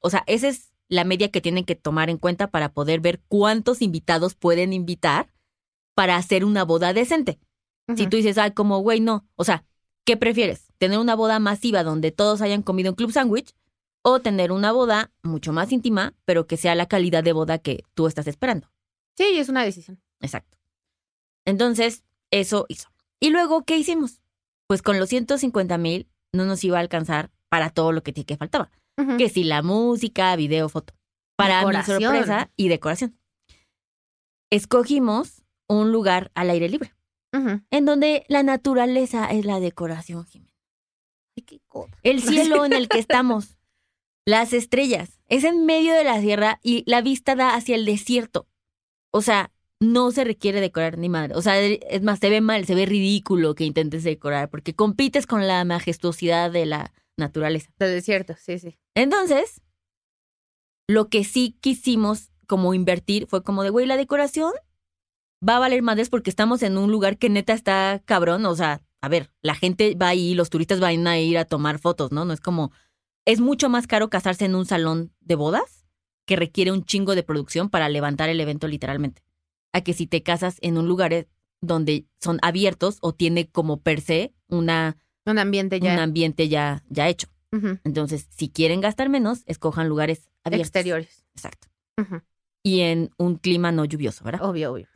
o 0.01 0.09
sea, 0.11 0.23
esa 0.27 0.49
es 0.49 0.73
la 0.89 1.05
media 1.05 1.31
que 1.31 1.41
tienen 1.41 1.65
que 1.65 1.75
tomar 1.75 2.09
en 2.11 2.19
cuenta 2.19 2.51
para 2.51 2.73
poder 2.73 3.01
ver 3.01 3.21
cuántos 3.29 3.83
invitados 3.83 4.35
pueden 4.35 4.73
invitar 4.73 5.33
para 5.95 6.17
hacer 6.17 6.45
una 6.45 6.65
boda 6.65 6.93
decente. 6.93 7.39
Si 7.97 8.07
tú 8.07 8.17
dices, 8.17 8.39
ay, 8.39 8.53
como, 8.53 8.79
güey, 8.79 9.01
no. 9.01 9.27
O 9.37 9.45
sea, 9.45 9.65
¿qué 10.05 10.17
prefieres? 10.17 10.72
¿Tener 10.83 10.99
una 10.99 11.15
boda 11.15 11.39
masiva 11.39 11.85
donde 11.85 12.11
todos 12.11 12.43
hayan 12.43 12.62
comido 12.62 12.91
un 12.91 12.97
club 12.97 13.12
sándwich? 13.12 13.55
¿O 14.03 14.19
tener 14.19 14.51
una 14.51 14.73
boda 14.73 15.12
mucho 15.23 15.53
más 15.53 15.71
íntima, 15.71 16.12
pero 16.25 16.49
que 16.49 16.57
sea 16.57 16.75
la 16.75 16.87
calidad 16.87 17.23
de 17.23 17.33
boda 17.33 17.59
que 17.59 17.85
tú 17.95 18.09
estás 18.09 18.27
esperando? 18.27 18.69
Sí, 19.17 19.39
es 19.39 19.49
una 19.49 19.62
decisión. 19.62 20.03
Exacto. 20.21 20.59
Entonces, 21.45 22.03
eso 22.33 22.67
hizo. 22.69 22.89
¿Y 23.21 23.31
luego 23.31 23.62
qué 23.62 23.79
hicimos? 23.79 24.23
Pues 24.67 24.83
con 24.83 24.99
los 24.99 25.09
150 25.09 25.79
mil 25.79 26.09
no 26.33 26.47
nos 26.47 26.65
iba 26.65 26.79
a 26.79 26.81
alcanzar 26.81 27.31
para 27.49 27.71
todo 27.71 27.93
lo 27.93 28.03
que, 28.03 28.12
que 28.12 28.37
faltaba. 28.37 28.69
Que 29.19 29.29
si 29.29 29.45
la 29.45 29.62
música, 29.62 30.35
video, 30.35 30.69
foto. 30.69 30.95
Para 31.37 31.59
Decoración. 31.61 31.99
mi 31.99 32.05
sorpresa 32.07 32.51
y 32.57 32.67
decoración. 32.67 33.17
Escogimos 34.51 35.45
un 35.69 35.93
lugar 35.93 36.33
al 36.35 36.51
aire 36.51 36.69
libre 36.69 36.93
en 37.71 37.85
donde 37.85 38.25
la 38.27 38.43
naturaleza 38.43 39.31
es 39.31 39.45
la 39.45 39.61
decoración, 39.61 40.27
Jimena. 40.27 40.52
El 42.03 42.23
cielo 42.23 42.65
en 42.65 42.73
el 42.73 42.89
que 42.89 42.99
estamos, 43.01 43.59
las 44.25 44.53
estrellas, 44.53 45.21
es 45.29 45.45
en 45.45 45.67
medio 45.67 45.95
de 45.95 46.05
la 46.05 46.21
sierra 46.21 46.61
y 46.62 46.85
la 46.87 47.03
vista 47.03 47.35
da 47.35 47.55
hacia 47.55 47.75
el 47.75 47.85
desierto. 47.85 48.47
O 49.11 49.23
sea, 49.23 49.53
no 49.81 50.11
se 50.12 50.25
requiere 50.25 50.61
decorar 50.61 50.97
ni 50.97 51.09
madre. 51.09 51.35
O 51.35 51.43
sea, 51.43 51.61
es 51.61 52.03
más, 52.03 52.21
se 52.21 52.31
ve 52.31 52.41
mal, 52.41 52.65
se 52.67 52.75
ve 52.75 52.87
ridículo 52.87 53.55
que 53.55 53.65
intentes 53.65 54.05
decorar 54.05 54.49
porque 54.49 54.75
compites 54.75 55.27
con 55.27 55.47
la 55.47 55.65
majestuosidad 55.65 56.51
de 56.51 56.67
la 56.67 56.93
naturaleza. 57.17 57.71
Del 57.79 57.93
desierto, 57.93 58.35
sí, 58.39 58.59
sí. 58.59 58.79
Entonces, 58.95 59.61
lo 60.89 61.09
que 61.09 61.25
sí 61.25 61.57
quisimos 61.61 62.31
como 62.47 62.75
invertir 62.75 63.27
fue 63.27 63.43
como 63.43 63.62
de, 63.62 63.71
güey, 63.71 63.87
la 63.87 63.97
decoración 63.97 64.53
va 65.47 65.57
a 65.57 65.61
valer 65.61 65.83
madres 65.83 66.11
porque 66.11 66.31
estamos 66.31 66.62
en 66.62 66.79
un 66.79 66.91
lugar 66.91 67.19
que 67.19 67.29
neta 67.29 67.53
está 67.53 68.01
cabrón. 68.05 68.47
O 68.47 68.55
sea, 68.55 68.83
a 69.03 69.09
ver, 69.09 69.31
la 69.43 69.55
gente 69.57 69.97
va 69.97 70.09
ahí, 70.09 70.35
los 70.35 70.49
turistas 70.49 70.79
van 70.81 71.07
a 71.09 71.19
ir 71.19 71.37
a 71.37 71.45
tomar 71.45 71.79
fotos, 71.81 72.13
¿no? 72.13 72.25
No 72.25 72.33
es 72.33 72.41
como, 72.41 72.71
es 73.27 73.41
mucho 73.41 73.69
más 73.69 73.87
caro 73.89 74.09
casarse 74.09 74.45
en 74.45 74.55
un 74.55 74.65
salón 74.65 75.13
de 75.21 75.35
bodas 75.35 75.87
que 76.25 76.37
requiere 76.37 76.71
un 76.71 76.85
chingo 76.85 77.17
de 77.17 77.25
producción 77.25 77.69
para 77.69 77.89
levantar 77.89 78.29
el 78.29 78.41
evento 78.41 78.69
literalmente. 78.69 79.23
A 79.73 79.81
que 79.81 79.93
si 79.93 80.07
te 80.07 80.23
casas 80.23 80.59
en 80.61 80.79
un 80.79 80.87
lugar 80.87 81.13
eh, 81.13 81.29
donde 81.61 82.07
son 82.21 82.39
abiertos 82.43 82.99
o 83.01 83.13
tiene 83.13 83.49
como 83.51 83.81
per 83.81 84.01
se 84.01 84.35
una, 84.47 84.97
Un 85.27 85.39
ambiente 85.41 85.81
ya. 85.81 85.95
un 85.95 85.99
ambiente 85.99 86.49
ya, 86.49 86.85
ya 86.89 87.09
hecho. 87.09 87.29
Entonces, 87.85 88.29
si 88.31 88.49
quieren 88.49 88.81
gastar 88.81 89.11
menos, 89.11 89.43
escojan 89.47 89.87
lugares 89.89 90.31
abiertos. 90.43 90.69
Exteriores. 90.69 91.27
Exacto. 91.35 91.69
Y 92.63 92.81
en 92.81 93.11
un 93.19 93.37
clima 93.37 93.73
no 93.73 93.85
lluvioso, 93.85 94.25
¿verdad? 94.25 94.43
Obvio, 94.49 94.73
obvio. 94.73 94.89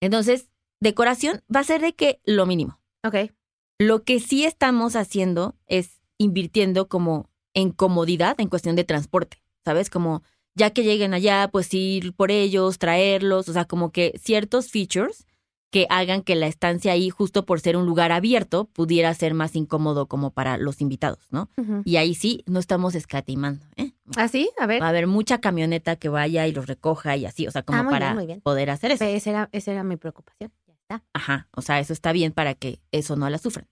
Entonces, 0.00 0.48
decoración 0.80 1.42
va 1.54 1.60
a 1.60 1.64
ser 1.64 1.80
de 1.80 1.94
que 1.94 2.20
lo 2.24 2.46
mínimo. 2.46 2.81
Ok. 3.04 3.32
Lo 3.78 4.04
que 4.04 4.20
sí 4.20 4.44
estamos 4.44 4.96
haciendo 4.96 5.56
es 5.66 6.00
invirtiendo 6.18 6.88
como 6.88 7.28
en 7.54 7.70
comodidad 7.70 8.40
en 8.40 8.48
cuestión 8.48 8.76
de 8.76 8.84
transporte, 8.84 9.42
¿sabes? 9.64 9.90
Como 9.90 10.22
ya 10.54 10.70
que 10.70 10.84
lleguen 10.84 11.14
allá, 11.14 11.48
pues 11.50 11.72
ir 11.74 12.12
por 12.14 12.30
ellos, 12.30 12.78
traerlos, 12.78 13.48
o 13.48 13.52
sea, 13.52 13.64
como 13.64 13.90
que 13.90 14.12
ciertos 14.22 14.70
features 14.70 15.26
que 15.70 15.86
hagan 15.88 16.20
que 16.20 16.34
la 16.34 16.46
estancia 16.48 16.92
ahí, 16.92 17.08
justo 17.08 17.46
por 17.46 17.58
ser 17.60 17.78
un 17.78 17.86
lugar 17.86 18.12
abierto, 18.12 18.66
pudiera 18.66 19.12
ser 19.14 19.32
más 19.32 19.56
incómodo 19.56 20.06
como 20.06 20.30
para 20.30 20.58
los 20.58 20.82
invitados, 20.82 21.26
¿no? 21.30 21.48
Y 21.86 21.96
ahí 21.96 22.14
sí, 22.14 22.44
no 22.46 22.60
estamos 22.60 22.94
escatimando, 22.94 23.64
¿eh? 23.76 23.92
¿Ah, 24.16 24.28
sí? 24.28 24.50
A 24.58 24.66
ver. 24.66 24.82
Va 24.82 24.86
a 24.86 24.90
haber 24.90 25.06
mucha 25.06 25.40
camioneta 25.40 25.96
que 25.96 26.10
vaya 26.10 26.46
y 26.46 26.52
los 26.52 26.66
recoja 26.66 27.16
y 27.16 27.24
así, 27.24 27.46
o 27.46 27.50
sea, 27.50 27.62
como 27.62 27.80
Ah, 27.80 27.86
para 27.88 28.08
bien, 28.08 28.14
muy 28.16 28.26
bien. 28.26 28.40
poder 28.42 28.68
hacer 28.68 28.90
eso. 28.92 29.04
Esa 29.04 29.30
era, 29.30 29.48
esa 29.52 29.72
era 29.72 29.82
mi 29.82 29.96
preocupación. 29.96 30.52
Está. 30.82 31.04
Ajá, 31.12 31.48
o 31.52 31.62
sea, 31.62 31.80
eso 31.80 31.92
está 31.92 32.12
bien 32.12 32.32
para 32.32 32.54
que 32.54 32.80
eso 32.92 33.16
no 33.16 33.28
la 33.30 33.38
sufran. 33.38 33.68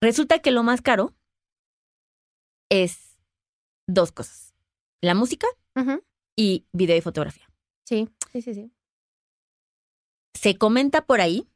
Resulta 0.00 0.40
que 0.40 0.50
lo 0.50 0.62
más 0.62 0.82
caro 0.82 1.14
es 2.70 3.18
dos 3.86 4.12
cosas. 4.12 4.54
La 5.00 5.14
música 5.14 5.46
y 6.36 6.66
video 6.72 6.96
y 6.96 7.00
fotografía. 7.00 7.48
Sí, 7.84 8.08
sí, 8.32 8.42
sí, 8.42 8.54
sí. 8.54 8.72
Se 10.34 10.56
comenta 10.56 11.04
por 11.04 11.20
ahí 11.20 11.48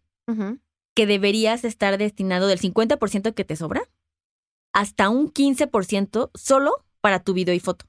que 0.95 1.07
deberías 1.07 1.65
estar 1.65 1.99
destinado 1.99 2.47
del 2.47 2.61
50% 2.61 3.35
que 3.35 3.45
te 3.45 3.57
sobra 3.57 3.89
hasta 4.73 5.09
un 5.09 5.33
15% 5.33 6.31
solo 6.35 6.85
para 7.01 7.21
tu 7.21 7.33
video 7.33 7.55
y 7.55 7.61
foto. 7.61 7.87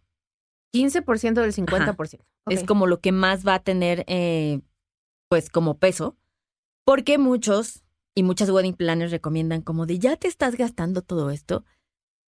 15% 0.73 1.41
del 1.41 1.53
50%. 1.53 2.19
Ok. 2.19 2.21
Es 2.53 2.63
como 2.63 2.87
lo 2.87 3.01
que 3.01 3.11
más 3.11 3.45
va 3.45 3.55
a 3.55 3.63
tener, 3.63 4.05
eh, 4.07 4.61
pues, 5.29 5.49
como 5.49 5.77
peso. 5.77 6.15
Porque 6.85 7.17
muchos 7.17 7.83
y 8.15 8.23
muchas 8.23 8.49
wedding 8.49 8.73
planners 8.73 9.11
recomiendan 9.11 9.61
como 9.61 9.85
de 9.85 9.99
ya 9.99 10.15
te 10.17 10.27
estás 10.27 10.55
gastando 10.55 11.01
todo 11.01 11.29
esto. 11.29 11.63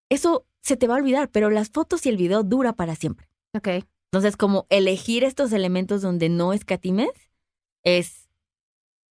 Eso 0.09 0.45
se 0.61 0.75
te 0.75 0.87
va 0.87 0.95
a 0.95 0.97
olvidar, 0.97 1.29
pero 1.29 1.49
las 1.49 1.69
fotos 1.69 2.05
y 2.05 2.09
el 2.09 2.17
video 2.17 2.43
dura 2.43 2.73
para 2.73 2.95
siempre. 2.95 3.29
Ok. 3.55 3.85
Entonces, 4.11 4.35
como 4.35 4.67
elegir 4.69 5.23
estos 5.23 5.51
elementos 5.53 6.01
donde 6.01 6.29
no 6.29 6.53
escatimes 6.53 7.09
es 7.83 8.27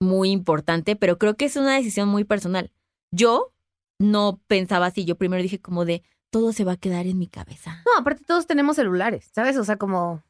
muy 0.00 0.30
importante, 0.30 0.96
pero 0.96 1.16
creo 1.18 1.36
que 1.36 1.46
es 1.46 1.56
una 1.56 1.76
decisión 1.76 2.08
muy 2.08 2.24
personal. 2.24 2.72
Yo 3.10 3.52
no 3.98 4.40
pensaba 4.46 4.86
así, 4.86 5.04
yo 5.04 5.16
primero 5.16 5.42
dije 5.42 5.60
como 5.60 5.84
de 5.84 6.02
todo 6.30 6.52
se 6.52 6.64
va 6.64 6.72
a 6.72 6.76
quedar 6.76 7.06
en 7.06 7.18
mi 7.18 7.26
cabeza. 7.26 7.82
No, 7.86 7.92
aparte 7.98 8.24
todos 8.24 8.46
tenemos 8.46 8.76
celulares, 8.76 9.30
¿sabes? 9.32 9.56
O 9.56 9.64
sea, 9.64 9.76
como... 9.76 10.22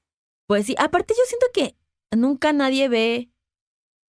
Pues 0.46 0.66
sí, 0.66 0.76
aparte 0.78 1.14
yo 1.16 1.24
siento 1.26 1.46
que 1.52 1.74
nunca 2.16 2.52
nadie 2.52 2.88
ve 2.88 3.30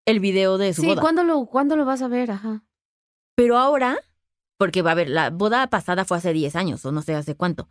el 0.07 0.19
video 0.19 0.57
de 0.57 0.73
su 0.73 0.81
Sí, 0.81 0.87
boda. 0.87 1.01
¿cuándo 1.01 1.23
lo, 1.23 1.45
¿cuándo 1.45 1.75
lo 1.75 1.85
vas 1.85 2.01
a 2.01 2.07
ver? 2.07 2.31
Ajá. 2.31 2.63
Pero 3.35 3.57
ahora, 3.59 3.97
porque 4.57 4.81
va 4.81 4.91
a 4.91 4.95
ver, 4.95 5.09
la 5.09 5.29
boda 5.29 5.67
pasada 5.67 6.03
fue 6.05 6.17
hace 6.17 6.33
10 6.33 6.55
años 6.55 6.83
o 6.85 6.91
no 6.91 7.01
sé 7.03 7.13
hace 7.13 7.35
cuánto. 7.35 7.69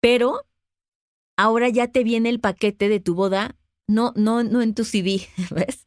Pero 0.00 0.46
ahora 1.36 1.68
ya 1.68 1.88
te 1.88 2.04
viene 2.04 2.28
el 2.30 2.40
paquete 2.40 2.88
de 2.88 3.00
tu 3.00 3.14
boda, 3.14 3.56
no, 3.86 4.12
no, 4.16 4.42
no 4.44 4.62
en 4.62 4.74
tu 4.74 4.84
CD, 4.84 5.26
¿ves? 5.50 5.84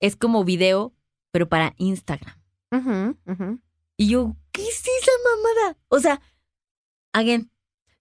Es 0.00 0.16
como 0.16 0.44
video, 0.44 0.92
pero 1.30 1.48
para 1.48 1.74
Instagram. 1.76 2.34
Ujú, 2.72 3.16
ujú. 3.30 3.60
Y 3.96 4.08
yo, 4.08 4.34
¿qué 4.50 4.62
es 4.62 4.80
esa 4.80 5.12
mamada? 5.36 5.78
O 5.88 6.00
sea, 6.00 6.20
again, 7.12 7.50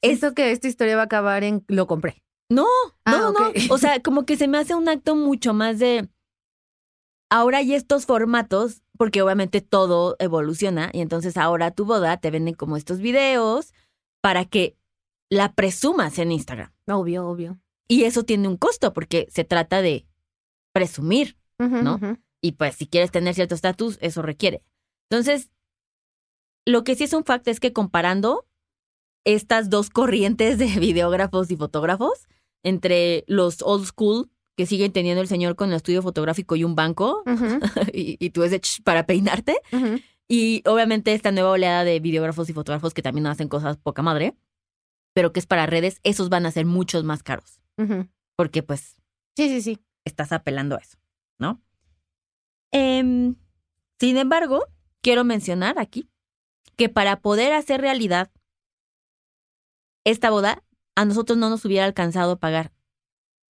es, 0.02 0.20
Siento 0.20 0.34
que 0.36 0.52
esta 0.52 0.68
historia 0.68 0.96
va 0.96 1.04
a 1.04 1.06
acabar 1.06 1.44
en 1.44 1.64
lo 1.68 1.86
compré. 1.88 2.24
no, 2.50 2.66
Ah, 3.06 3.12
no, 3.18 3.32
no. 3.34 3.52
O 3.70 3.78
sea, 3.78 4.02
como 4.02 4.26
que 4.26 4.38
se 4.38 4.48
me 4.48 4.58
hace 4.58 4.74
un 4.76 4.88
acto 4.90 5.16
mucho 5.16 5.54
más 5.54 5.78
de. 5.80 6.10
Ahora 7.32 7.60
hay 7.60 7.74
estos 7.74 8.06
formatos, 8.06 8.84
porque 8.98 9.22
obviamente 9.22 9.62
todo 9.62 10.18
evoluciona, 10.20 10.90
y 10.92 11.00
entonces 11.00 11.38
ahora 11.38 11.72
tu 11.72 11.86
boda 11.86 12.18
te 12.18 12.30
venden 12.30 12.56
como 12.56 12.76
estos 12.76 13.00
videos 13.00 13.74
para 14.22 14.44
que 14.44 14.76
la 15.30 15.54
presumas 15.54 16.20
en 16.20 16.34
Instagram. 16.34 16.74
Obvio, 16.90 17.26
obvio. 17.26 17.58
Y 17.88 18.04
eso 18.04 18.24
tiene 18.24 18.50
un 18.50 18.58
costo, 18.58 18.92
porque 18.92 19.28
se 19.32 19.46
trata 19.46 19.82
de 19.82 20.06
presumir. 20.74 21.38
¿no? 21.58 22.00
Y 22.42 22.54
pues 22.54 22.76
si 22.76 22.88
quieres 22.88 23.12
tener 23.12 23.36
cierto 23.36 23.56
estatus, 23.56 23.98
eso 24.02 24.22
requiere. 24.22 24.64
Entonces, 25.10 25.52
lo 26.66 26.84
que 26.84 26.96
sí 26.96 27.04
es 27.04 27.14
un 27.14 27.24
fact 27.24 27.48
es 27.48 27.60
que 27.60 27.72
comparando 27.72 28.46
estas 29.26 29.70
dos 29.70 29.90
corrientes 29.92 30.58
de 30.58 30.68
videógrafos 30.80 31.50
y 31.50 31.56
fotógrafos, 31.56 32.28
entre 32.64 33.24
los 33.28 33.62
old 33.62 33.86
school, 33.86 34.31
que 34.58 34.66
siguen 34.66 34.92
teniendo 34.92 35.22
el 35.22 35.28
señor 35.28 35.56
con 35.56 35.70
el 35.70 35.76
estudio 35.76 36.02
fotográfico 36.02 36.56
y 36.56 36.64
un 36.64 36.76
banco, 36.76 37.24
y, 37.94 38.18
y 38.24 38.30
tú 38.32 38.44
es 38.44 38.52
de 38.52 38.62
para 38.84 39.06
peinarte, 39.06 39.58
y 40.28 40.62
obviamente 40.68 41.14
esta 41.14 41.32
nueva 41.32 41.52
oleada 41.52 41.84
de 41.84 42.00
videógrafos 42.00 42.50
y 42.50 42.54
fotógrafos 42.54 42.94
que 42.94 43.02
también 43.02 43.28
hacen 43.28 43.48
cosas 43.48 43.78
poca 43.78 44.02
madre, 44.02 44.36
pero 45.14 45.34
que 45.34 45.40
es 45.40 45.46
para 45.46 45.66
redes, 45.66 46.00
esos 46.04 46.30
van 46.30 46.46
a 46.46 46.52
ser 46.52 46.66
muchos 46.66 47.04
más 47.04 47.24
caros, 47.24 47.60
porque 48.36 48.64
pues 48.64 48.96
Sí, 49.36 49.48
sí, 49.50 49.62
sí. 49.62 49.80
estás 50.06 50.32
apelando 50.32 50.76
a 50.76 50.80
eso, 50.80 50.98
¿no? 51.40 51.62
Em, 52.72 53.36
sin 54.00 54.18
embargo, 54.18 54.66
quiero 55.02 55.24
mencionar 55.24 55.80
aquí 55.80 56.08
que 56.76 56.90
para 56.90 57.20
poder 57.22 57.54
hacer 57.54 57.82
realidad 57.82 58.32
esta 60.06 60.30
boda, 60.30 60.64
a 60.96 61.06
nosotros 61.06 61.38
no 61.38 61.50
nos 61.50 61.64
hubiera 61.66 61.86
alcanzado 61.86 62.40
pagar 62.40 62.72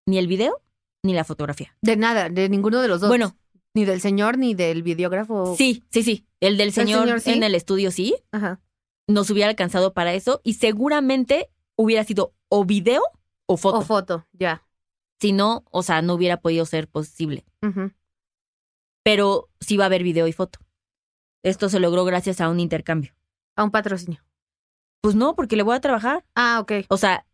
ni 0.07 0.19
el 0.19 0.27
video 0.27 0.61
ni 1.03 1.13
la 1.15 1.25
fotografía. 1.25 1.77
De 1.83 1.97
nada, 1.97 2.29
de 2.29 2.49
ninguno 2.49 2.81
de 2.81 2.89
los 2.89 3.01
dos. 3.01 3.09
Bueno, 3.09 3.37
Ni 3.75 3.85
del 3.85 4.01
señor, 4.01 4.37
ni 4.39 4.55
del 4.55 4.83
videógrafo. 4.83 5.55
sí, 5.57 5.85
sí, 5.91 6.03
sí. 6.03 6.27
El 6.41 6.57
del 6.57 6.73
señor, 6.73 7.03
señor 7.05 7.21
sí? 7.21 7.31
en 7.33 7.43
el 7.43 7.55
estudio 7.55 7.91
sí, 7.91 8.17
Ajá. 8.33 8.61
nos 9.07 9.31
hubiera 9.31 9.49
alcanzado 9.51 9.93
para 9.95 10.13
eso 10.15 10.41
y 10.43 10.55
seguramente 10.55 11.51
hubiera 11.77 12.03
sido 12.05 12.35
o 12.49 12.65
video 12.65 13.03
o 13.47 13.57
foto. 13.57 13.79
O 13.79 13.83
foto, 13.83 14.27
ya. 14.33 14.67
si 15.21 15.33
no, 15.33 15.65
o 15.71 15.83
sea, 15.83 16.03
no 16.03 16.15
hubiera 16.15 16.41
podido 16.41 16.65
ser 16.67 16.89
posible. 16.89 17.45
Pero 19.05 19.49
sí 19.61 19.77
va 19.77 19.85
a 19.85 19.87
haber 19.87 20.03
video 20.03 20.27
y 20.27 20.33
foto. 20.33 20.59
Esto 21.43 21.69
se 21.69 21.81
logró 21.81 22.05
gracias 22.05 22.41
a 22.41 22.49
un 22.49 22.61
intercambio. 22.61 23.15
A 23.57 23.65
un 23.65 23.71
patrocinio. 23.71 24.23
Pues 25.01 25.15
no, 25.15 25.35
porque 25.35 25.57
le 25.57 25.63
voy 25.63 25.75
a 25.77 25.81
trabajar. 25.81 26.25
Ah, 26.35 26.59
ok. 26.61 26.73
O 26.89 26.97
sea, 26.97 27.27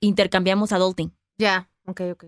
intercambiamos 0.00 0.72
adulting 0.72 1.12
Ya. 1.38 1.68
Ok, 1.86 2.02
ok. 2.12 2.24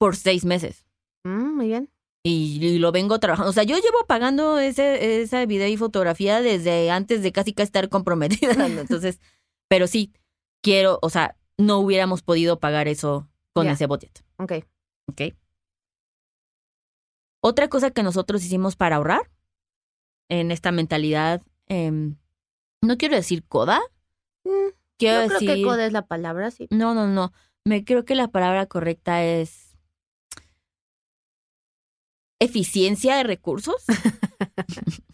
Por 0.00 0.16
seis 0.16 0.46
meses. 0.46 0.86
Mm, 1.24 1.56
muy 1.56 1.66
bien. 1.68 1.90
Y, 2.22 2.58
y 2.64 2.78
lo 2.78 2.90
vengo 2.90 3.18
trabajando. 3.20 3.50
O 3.50 3.52
sea, 3.52 3.64
yo 3.64 3.76
llevo 3.76 4.06
pagando 4.06 4.58
ese, 4.58 5.20
esa 5.20 5.44
video 5.44 5.68
y 5.68 5.76
fotografía 5.76 6.40
desde 6.40 6.90
antes 6.90 7.22
de 7.22 7.32
casi 7.32 7.52
casi 7.52 7.66
estar 7.66 7.88
comprometida. 7.90 8.54
¿no? 8.54 8.64
Entonces, 8.80 9.20
pero 9.68 9.86
sí, 9.86 10.12
quiero, 10.62 10.98
o 11.02 11.10
sea, 11.10 11.36
no 11.58 11.78
hubiéramos 11.78 12.22
podido 12.22 12.58
pagar 12.58 12.88
eso 12.88 13.28
con 13.52 13.68
ese 13.68 13.86
budget. 13.86 14.24
Ok. 14.38 14.52
¿Ok? 15.08 15.20
Otra 17.42 17.68
cosa 17.68 17.90
que 17.90 18.02
nosotros 18.02 18.42
hicimos 18.42 18.76
para 18.76 18.96
ahorrar 18.96 19.30
en 20.30 20.50
esta 20.50 20.72
mentalidad, 20.72 21.42
em, 21.66 22.16
no 22.80 22.96
quiero 22.96 23.16
decir 23.16 23.44
coda, 23.44 23.80
Mm, 24.44 24.72
quiero 24.98 25.22
Yo 25.22 25.26
creo 25.28 25.40
decir... 25.40 25.54
que 25.54 25.62
coda 25.62 25.86
es 25.86 25.92
la 25.92 26.06
palabra, 26.06 26.50
sí. 26.50 26.66
No, 26.70 26.94
no, 26.94 27.06
no. 27.06 27.32
Me 27.64 27.84
creo 27.84 28.04
que 28.04 28.14
la 28.14 28.28
palabra 28.28 28.66
correcta 28.66 29.22
es 29.22 29.69
eficiencia 32.40 33.16
de 33.16 33.22
recursos. 33.22 33.84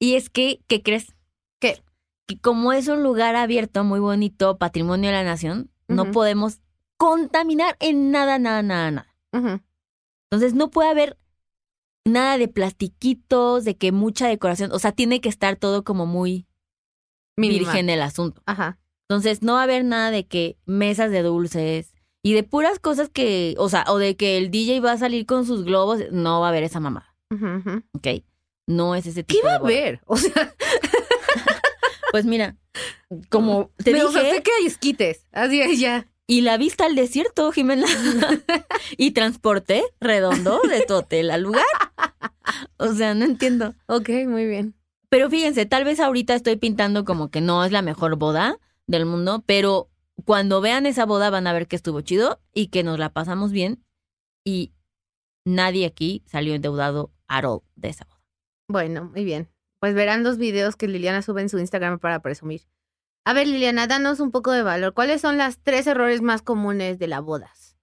y 0.00 0.14
es 0.14 0.28
que, 0.28 0.60
¿qué 0.66 0.82
crees? 0.82 1.14
¿Qué? 1.60 1.82
Que 2.26 2.38
como 2.40 2.72
es 2.72 2.88
un 2.88 3.02
lugar 3.02 3.36
abierto, 3.36 3.84
muy 3.84 4.00
bonito, 4.00 4.58
patrimonio 4.58 5.10
de 5.10 5.16
la 5.16 5.24
nación, 5.24 5.70
no 5.86 6.10
podemos 6.10 6.58
contaminar 6.96 7.76
en 7.78 8.10
nada, 8.10 8.40
nada, 8.40 8.62
nada, 8.62 8.90
nada. 8.90 9.14
Entonces 10.30 10.54
no 10.54 10.70
puede 10.70 10.88
haber 10.88 11.18
nada 12.04 12.38
de 12.38 12.48
plastiquitos, 12.48 13.64
de 13.64 13.76
que 13.76 13.92
mucha 13.92 14.26
decoración, 14.26 14.72
o 14.72 14.78
sea, 14.78 14.92
tiene 14.92 15.20
que 15.20 15.28
estar 15.28 15.56
todo 15.56 15.84
como 15.84 16.06
muy 16.06 16.46
Minimal. 17.36 17.60
virgen 17.60 17.90
el 17.90 18.02
asunto. 18.02 18.42
Ajá. 18.46 18.78
Entonces, 19.08 19.42
no 19.42 19.54
va 19.54 19.60
a 19.60 19.64
haber 19.64 19.84
nada 19.84 20.10
de 20.10 20.26
que 20.26 20.56
mesas 20.66 21.10
de 21.12 21.22
dulces 21.22 21.94
y 22.26 22.32
de 22.34 22.42
puras 22.42 22.78
cosas 22.78 23.08
que, 23.08 23.54
o 23.58 23.68
sea, 23.68 23.84
o 23.88 23.98
de 23.98 24.16
que 24.16 24.36
el 24.38 24.50
DJ 24.50 24.80
va 24.80 24.92
a 24.92 24.98
salir 24.98 25.26
con 25.26 25.46
sus 25.46 25.64
globos, 25.64 26.00
no 26.10 26.40
va 26.40 26.46
a 26.46 26.50
haber 26.50 26.64
esa 26.64 26.80
Ujú, 26.80 27.46
ujú. 27.58 27.82
¿ok? 27.92 28.08
No 28.66 28.94
es 28.96 29.06
ese 29.06 29.24
¿Qué 29.24 29.34
tipo 29.34 29.46
va 29.46 29.52
de 29.52 29.56
a 29.56 29.60
haber? 29.60 30.00
O 30.06 30.16
sea, 30.16 30.54
Pues 32.10 32.24
mira, 32.24 32.56
como 33.30 33.70
te 33.84 33.92
me- 33.92 34.02
o 34.04 34.10
sea, 34.10 34.22
dije, 34.22 34.34
sé 34.36 34.42
que 34.42 34.50
hay 34.60 34.66
esquites. 34.66 35.26
Así 35.32 35.60
es, 35.60 35.78
ya. 35.78 36.06
y 36.26 36.40
la 36.40 36.56
vista 36.56 36.86
al 36.86 36.94
desierto, 36.96 37.52
Jimena, 37.52 37.86
y 38.96 39.10
transporte 39.12 39.84
redondo 40.00 40.60
de 40.68 40.82
tu 40.86 40.94
hotel 40.94 41.30
al 41.30 41.42
lugar. 41.42 41.64
O 42.78 42.92
sea, 42.94 43.14
no 43.14 43.24
entiendo. 43.24 43.74
Ok, 43.86 44.08
muy 44.26 44.46
bien. 44.46 44.74
Pero 45.08 45.30
fíjense, 45.30 45.66
tal 45.66 45.84
vez 45.84 46.00
ahorita 46.00 46.34
estoy 46.34 46.56
pintando 46.56 47.04
como 47.04 47.30
que 47.30 47.40
no 47.40 47.64
es 47.64 47.70
la 47.72 47.82
mejor 47.82 48.16
boda 48.16 48.58
del 48.86 49.06
mundo, 49.06 49.42
pero 49.46 49.88
cuando 50.24 50.60
vean 50.60 50.86
esa 50.86 51.04
boda 51.04 51.30
van 51.30 51.46
a 51.46 51.52
ver 51.52 51.68
que 51.68 51.76
estuvo 51.76 52.00
chido 52.00 52.40
y 52.52 52.68
que 52.68 52.82
nos 52.82 52.98
la 52.98 53.10
pasamos 53.10 53.52
bien 53.52 53.84
y 54.44 54.72
nadie 55.44 55.86
aquí 55.86 56.22
salió 56.26 56.54
endeudado 56.54 57.12
at 57.28 57.44
all 57.44 57.62
de 57.74 57.88
esa 57.88 58.04
boda. 58.04 58.22
Bueno, 58.68 59.04
muy 59.04 59.24
bien. 59.24 59.48
Pues 59.80 59.94
verán 59.94 60.24
los 60.24 60.38
videos 60.38 60.76
que 60.76 60.88
Liliana 60.88 61.22
sube 61.22 61.42
en 61.42 61.48
su 61.48 61.58
Instagram 61.58 61.98
para 61.98 62.20
presumir. 62.20 62.62
A 63.24 63.32
ver, 63.32 63.46
Liliana, 63.46 63.86
danos 63.86 64.20
un 64.20 64.30
poco 64.30 64.52
de 64.52 64.62
valor. 64.62 64.94
¿Cuáles 64.94 65.20
son 65.20 65.36
las 65.36 65.58
tres 65.58 65.86
errores 65.86 66.22
más 66.22 66.42
comunes 66.42 66.98
de 66.98 67.08
las 67.08 67.22
bodas? 67.22 67.76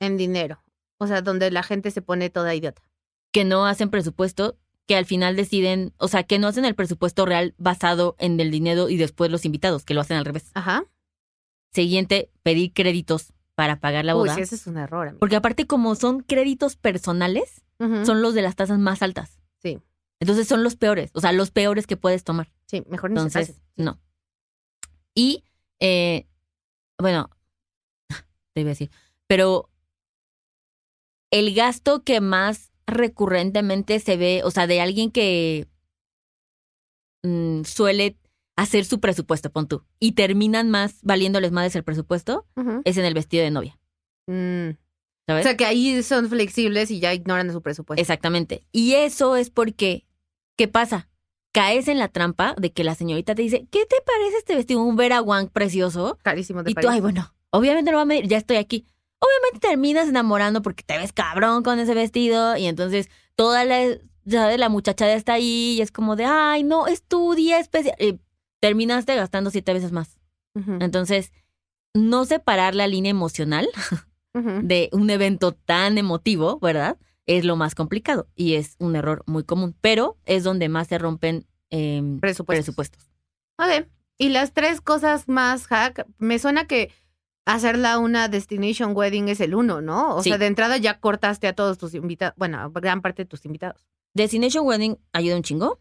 En 0.00 0.16
dinero. 0.16 0.62
O 0.98 1.06
sea, 1.06 1.22
donde 1.22 1.50
la 1.50 1.62
gente 1.62 1.90
se 1.90 2.02
pone 2.02 2.30
toda 2.30 2.54
idiota. 2.54 2.82
Que 3.32 3.44
no 3.44 3.66
hacen 3.66 3.90
presupuesto, 3.90 4.58
que 4.86 4.96
al 4.96 5.06
final 5.06 5.36
deciden, 5.36 5.94
o 5.98 6.08
sea, 6.08 6.22
que 6.22 6.38
no 6.38 6.48
hacen 6.48 6.64
el 6.64 6.74
presupuesto 6.74 7.26
real 7.26 7.54
basado 7.58 8.14
en 8.18 8.38
el 8.40 8.50
dinero 8.50 8.88
y 8.88 8.96
después 8.96 9.30
los 9.30 9.44
invitados, 9.44 9.84
que 9.84 9.94
lo 9.94 10.00
hacen 10.00 10.16
al 10.16 10.24
revés. 10.24 10.50
Ajá. 10.54 10.84
Siguiente, 11.72 12.30
pedir 12.42 12.72
créditos 12.72 13.32
para 13.54 13.80
pagar 13.80 14.04
la 14.04 14.14
Uy, 14.16 14.20
boda. 14.22 14.34
sí, 14.34 14.40
ese 14.42 14.54
es 14.54 14.66
un 14.66 14.76
error. 14.78 15.08
amiga. 15.08 15.18
Porque 15.20 15.36
aparte 15.36 15.66
como 15.66 15.94
son 15.94 16.20
créditos 16.20 16.76
personales, 16.76 17.64
son 17.78 18.22
los 18.22 18.34
de 18.34 18.42
las 18.42 18.56
tasas 18.56 18.78
más 18.78 19.02
altas. 19.02 19.38
Sí. 19.62 19.78
Entonces 20.20 20.48
son 20.48 20.64
los 20.64 20.74
peores, 20.76 21.10
o 21.14 21.20
sea, 21.20 21.32
los 21.32 21.50
peores 21.52 21.86
que 21.86 21.96
puedes 21.96 22.24
tomar. 22.24 22.50
Sí, 22.66 22.82
mejor 22.88 23.10
ni 23.10 23.16
se 23.16 23.26
Entonces, 23.26 23.48
casen. 23.48 23.62
No. 23.76 24.00
Y, 25.14 25.44
eh, 25.80 26.26
bueno, 26.98 27.30
te 28.54 28.60
iba 28.62 28.68
a 28.68 28.72
decir, 28.72 28.90
pero 29.28 29.70
el 31.30 31.54
gasto 31.54 32.02
que 32.02 32.20
más 32.20 32.72
recurrentemente 32.86 34.00
se 34.00 34.16
ve, 34.16 34.42
o 34.44 34.50
sea, 34.50 34.66
de 34.66 34.80
alguien 34.80 35.10
que 35.12 35.68
mm, 37.22 37.62
suele 37.64 38.16
hacer 38.58 38.84
su 38.84 38.98
presupuesto, 38.98 39.50
pon 39.50 39.68
tú, 39.68 39.84
y 40.00 40.12
terminan 40.12 40.68
más 40.68 40.98
valiéndoles 41.02 41.52
más 41.52 41.74
el 41.76 41.84
presupuesto, 41.84 42.44
es 42.84 42.96
en 42.96 43.04
el 43.04 43.14
vestido 43.14 43.44
de 43.44 43.50
novia, 43.52 43.78
Mm. 44.26 44.76
¿sabes? 45.26 45.44
O 45.44 45.48
sea, 45.48 45.56
que 45.56 45.64
ahí 45.64 46.02
son 46.02 46.28
flexibles 46.28 46.90
y 46.90 46.98
ya 47.00 47.14
ignoran 47.14 47.50
su 47.52 47.62
presupuesto. 47.62 48.00
Exactamente. 48.00 48.64
Y 48.72 48.94
eso 48.94 49.36
es 49.36 49.48
porque, 49.50 50.06
¿qué 50.56 50.68
pasa? 50.68 51.08
Caes 51.52 51.88
en 51.88 51.98
la 51.98 52.08
trampa 52.08 52.54
de 52.58 52.72
que 52.72 52.84
la 52.84 52.94
señorita 52.94 53.34
te 53.34 53.42
dice, 53.42 53.66
¿qué 53.70 53.86
te 53.86 53.96
parece 54.04 54.38
este 54.38 54.54
vestido? 54.56 54.82
Un 54.82 54.96
Vera 54.96 55.22
Wang 55.22 55.48
precioso. 55.50 56.18
Carísimo 56.22 56.62
de 56.62 56.72
Y 56.72 56.74
tú, 56.74 56.88
ay, 56.88 57.00
bueno, 57.00 57.32
obviamente 57.50 57.90
lo 57.90 57.96
va 57.98 58.02
a 58.02 58.06
medir, 58.06 58.26
ya 58.28 58.36
estoy 58.36 58.56
aquí. 58.56 58.84
Obviamente 59.20 59.66
terminas 59.68 60.08
enamorando 60.08 60.62
porque 60.62 60.82
te 60.82 60.98
ves 60.98 61.12
cabrón 61.12 61.62
con 61.62 61.78
ese 61.78 61.94
vestido 61.94 62.56
y 62.56 62.66
entonces 62.66 63.08
toda 63.34 63.64
la, 63.64 63.98
¿sabes? 64.26 64.58
La 64.58 64.68
muchachada 64.68 65.14
está 65.14 65.34
ahí 65.34 65.76
y 65.78 65.80
es 65.80 65.90
como 65.90 66.16
de, 66.16 66.24
ay, 66.24 66.64
no, 66.64 66.86
es 66.86 67.02
tu 67.02 67.34
día 67.34 67.58
especial. 67.60 67.96
Y 67.98 68.20
terminaste 68.60 69.14
gastando 69.16 69.50
siete 69.50 69.72
veces 69.72 69.92
más. 69.92 70.18
Entonces, 70.80 71.32
no 71.94 72.24
separar 72.24 72.74
la 72.74 72.88
línea 72.88 73.10
emocional 73.10 73.68
de 74.34 74.88
un 74.92 75.08
evento 75.10 75.52
tan 75.52 75.98
emotivo, 75.98 76.58
¿verdad? 76.58 76.98
Es 77.26 77.44
lo 77.44 77.54
más 77.56 77.74
complicado 77.74 78.28
y 78.34 78.54
es 78.54 78.74
un 78.78 78.96
error 78.96 79.22
muy 79.26 79.44
común, 79.44 79.76
pero 79.80 80.16
es 80.24 80.42
donde 80.44 80.68
más 80.68 80.88
se 80.88 80.98
rompen 80.98 81.46
em, 81.70 82.18
Presupuestos. 82.18 82.74
presupuestos. 82.74 83.10
Ok. 83.58 83.86
Y 84.18 84.30
las 84.30 84.52
tres 84.52 84.80
cosas 84.80 85.28
más 85.28 85.66
hack, 85.68 86.06
me 86.18 86.38
suena 86.40 86.66
que 86.66 86.90
hacerla 87.46 87.98
una 87.98 88.28
destination 88.28 88.96
wedding 88.96 89.28
es 89.28 89.40
el 89.40 89.54
uno, 89.54 89.80
¿no? 89.80 90.16
O 90.16 90.22
Sí. 90.22 90.30
sea, 90.30 90.38
de 90.38 90.46
entrada 90.46 90.76
ya 90.78 90.98
cortaste 90.98 91.46
a 91.46 91.52
todos 91.54 91.78
tus 91.78 91.94
invitados, 91.94 92.34
bueno, 92.36 92.58
a 92.58 92.68
gran 92.80 93.00
parte 93.00 93.22
de 93.22 93.26
tus 93.26 93.44
invitados. 93.44 93.86
Destination 94.14 94.66
Wedding 94.66 94.98
ayuda 95.12 95.36
un 95.36 95.42
chingo, 95.42 95.80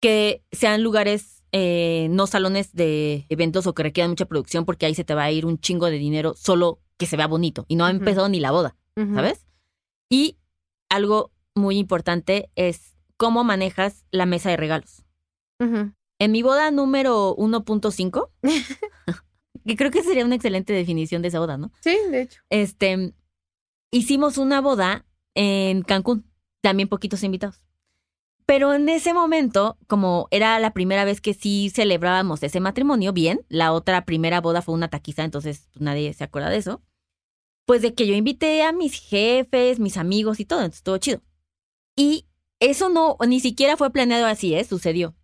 que 0.00 0.42
sean 0.52 0.82
lugares, 0.82 1.35
eh, 1.52 2.08
no 2.10 2.26
salones 2.26 2.72
de 2.72 3.26
eventos 3.28 3.66
o 3.66 3.74
que 3.74 3.82
requieran 3.82 4.10
mucha 4.10 4.26
producción, 4.26 4.64
porque 4.64 4.86
ahí 4.86 4.94
se 4.94 5.04
te 5.04 5.14
va 5.14 5.24
a 5.24 5.30
ir 5.30 5.46
un 5.46 5.58
chingo 5.58 5.86
de 5.86 5.98
dinero 5.98 6.34
solo 6.36 6.80
que 6.96 7.06
se 7.06 7.16
vea 7.16 7.26
bonito 7.26 7.64
y 7.68 7.76
no 7.76 7.84
ha 7.84 7.90
empezado 7.90 8.28
ni 8.28 8.40
la 8.40 8.50
boda. 8.50 8.76
¿sabes? 9.14 9.46
Y 10.08 10.38
algo 10.88 11.32
muy 11.54 11.78
importante 11.78 12.50
es 12.54 12.96
cómo 13.16 13.44
manejas 13.44 14.04
la 14.10 14.26
mesa 14.26 14.50
de 14.50 14.56
regalos. 14.56 15.04
En 15.58 16.32
mi 16.32 16.42
boda 16.42 16.70
número 16.70 17.34
1.5, 17.36 18.30
que 19.66 19.76
creo 19.76 19.90
que 19.90 20.02
sería 20.02 20.24
una 20.24 20.36
excelente 20.36 20.72
definición 20.72 21.22
de 21.22 21.28
esa 21.28 21.38
boda, 21.38 21.58
¿no? 21.58 21.72
Sí, 21.80 21.96
de 22.10 22.22
hecho. 22.22 22.40
Este, 22.50 23.14
hicimos 23.90 24.38
una 24.38 24.60
boda 24.60 25.04
en 25.34 25.82
Cancún, 25.82 26.24
también 26.62 26.88
poquitos 26.88 27.22
invitados. 27.22 27.60
Pero 28.46 28.72
en 28.74 28.88
ese 28.88 29.12
momento, 29.12 29.76
como 29.88 30.28
era 30.30 30.58
la 30.60 30.72
primera 30.72 31.04
vez 31.04 31.20
que 31.20 31.34
sí 31.34 31.70
celebrábamos 31.74 32.42
ese 32.44 32.60
matrimonio, 32.60 33.12
bien, 33.12 33.44
la 33.48 33.72
otra 33.72 34.04
primera 34.04 34.40
boda 34.40 34.62
fue 34.62 34.74
una 34.74 34.88
taquiza, 34.88 35.24
entonces 35.24 35.68
pues, 35.72 35.82
nadie 35.82 36.14
se 36.14 36.22
acuerda 36.24 36.48
de 36.48 36.58
eso. 36.58 36.80
Pues 37.66 37.82
de 37.82 37.94
que 37.94 38.06
yo 38.06 38.14
invité 38.14 38.62
a 38.62 38.72
mis 38.72 38.94
jefes, 39.00 39.80
mis 39.80 39.96
amigos 39.96 40.38
y 40.38 40.44
todo, 40.44 40.60
entonces 40.60 40.84
todo 40.84 40.98
chido. 40.98 41.22
Y 41.96 42.26
eso 42.60 42.88
no, 42.88 43.16
ni 43.26 43.40
siquiera 43.40 43.76
fue 43.76 43.90
planeado 43.90 44.26
así, 44.26 44.54
¿eh? 44.54 44.62
Sucedió. 44.62 45.16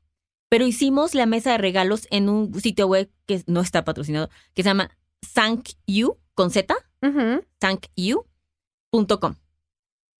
Pero 0.49 0.67
hicimos 0.67 1.15
la 1.15 1.25
mesa 1.27 1.53
de 1.53 1.59
regalos 1.59 2.09
en 2.11 2.29
un 2.29 2.53
sitio 2.61 2.89
web 2.89 3.09
que 3.27 3.43
no 3.47 3.61
está 3.61 3.85
patrocinado, 3.85 4.29
que 4.55 4.65
se 4.65 4.69
llama 4.69 4.91
Thank 5.33 5.71
You, 5.87 6.19
con 6.35 6.51
Z, 6.51 6.75
Ujú. 7.03 7.45
thankyou.com. 7.61 9.37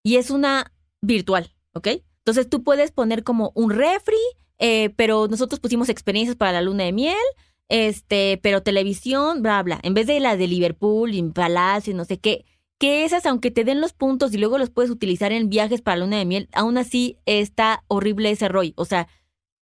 Y 0.05 0.17
es 0.17 0.31
una 0.31 0.73
virtual, 1.01 1.53
¿ok? 1.75 1.89
Entonces 2.25 2.49
tú 2.49 2.63
puedes 2.63 2.93
poner 2.93 3.25
como 3.25 3.53
un 3.55 3.71
refri, 3.71 4.17
eh, 4.59 4.91
pero 4.97 5.29
nosotros 5.29 5.61
pusimos 5.61 5.89
experiencias 5.89 6.37
para 6.37 6.53
la 6.53 6.63
luna 6.63 6.85
de 6.85 6.93
miel, 6.93 7.17
este, 7.69 8.39
pero 8.43 8.63
televisión, 8.63 9.43
bla, 9.43 9.63
bla. 9.63 9.81
En 9.83 9.95
vez 9.95 10.07
de 10.07 10.21
la 10.21 10.37
de 10.37 10.47
Liverpool, 10.47 11.15
y 11.15 11.23
Palacio, 11.23 11.95
no 11.95 12.05
sé 12.05 12.19
qué, 12.19 12.45
que 12.79 13.05
esas, 13.05 13.27
aunque 13.27 13.51
te 13.51 13.65
den 13.65 13.81
los 13.81 13.93
puntos 13.93 14.35
y 14.35 14.39
luego 14.39 14.59
los 14.59 14.71
puedes 14.71 14.91
utilizar 14.91 15.33
en 15.33 15.49
viajes 15.49 15.83
para 15.83 15.97
la 15.97 16.05
luna 16.05 16.19
de 16.19 16.25
miel, 16.25 16.49
aún 16.53 16.79
así 16.79 17.17
está 17.27 17.85
horrible 17.89 18.31
ese 18.31 18.49
rollo. 18.49 18.73
O 18.77 18.85
sea, 18.85 19.09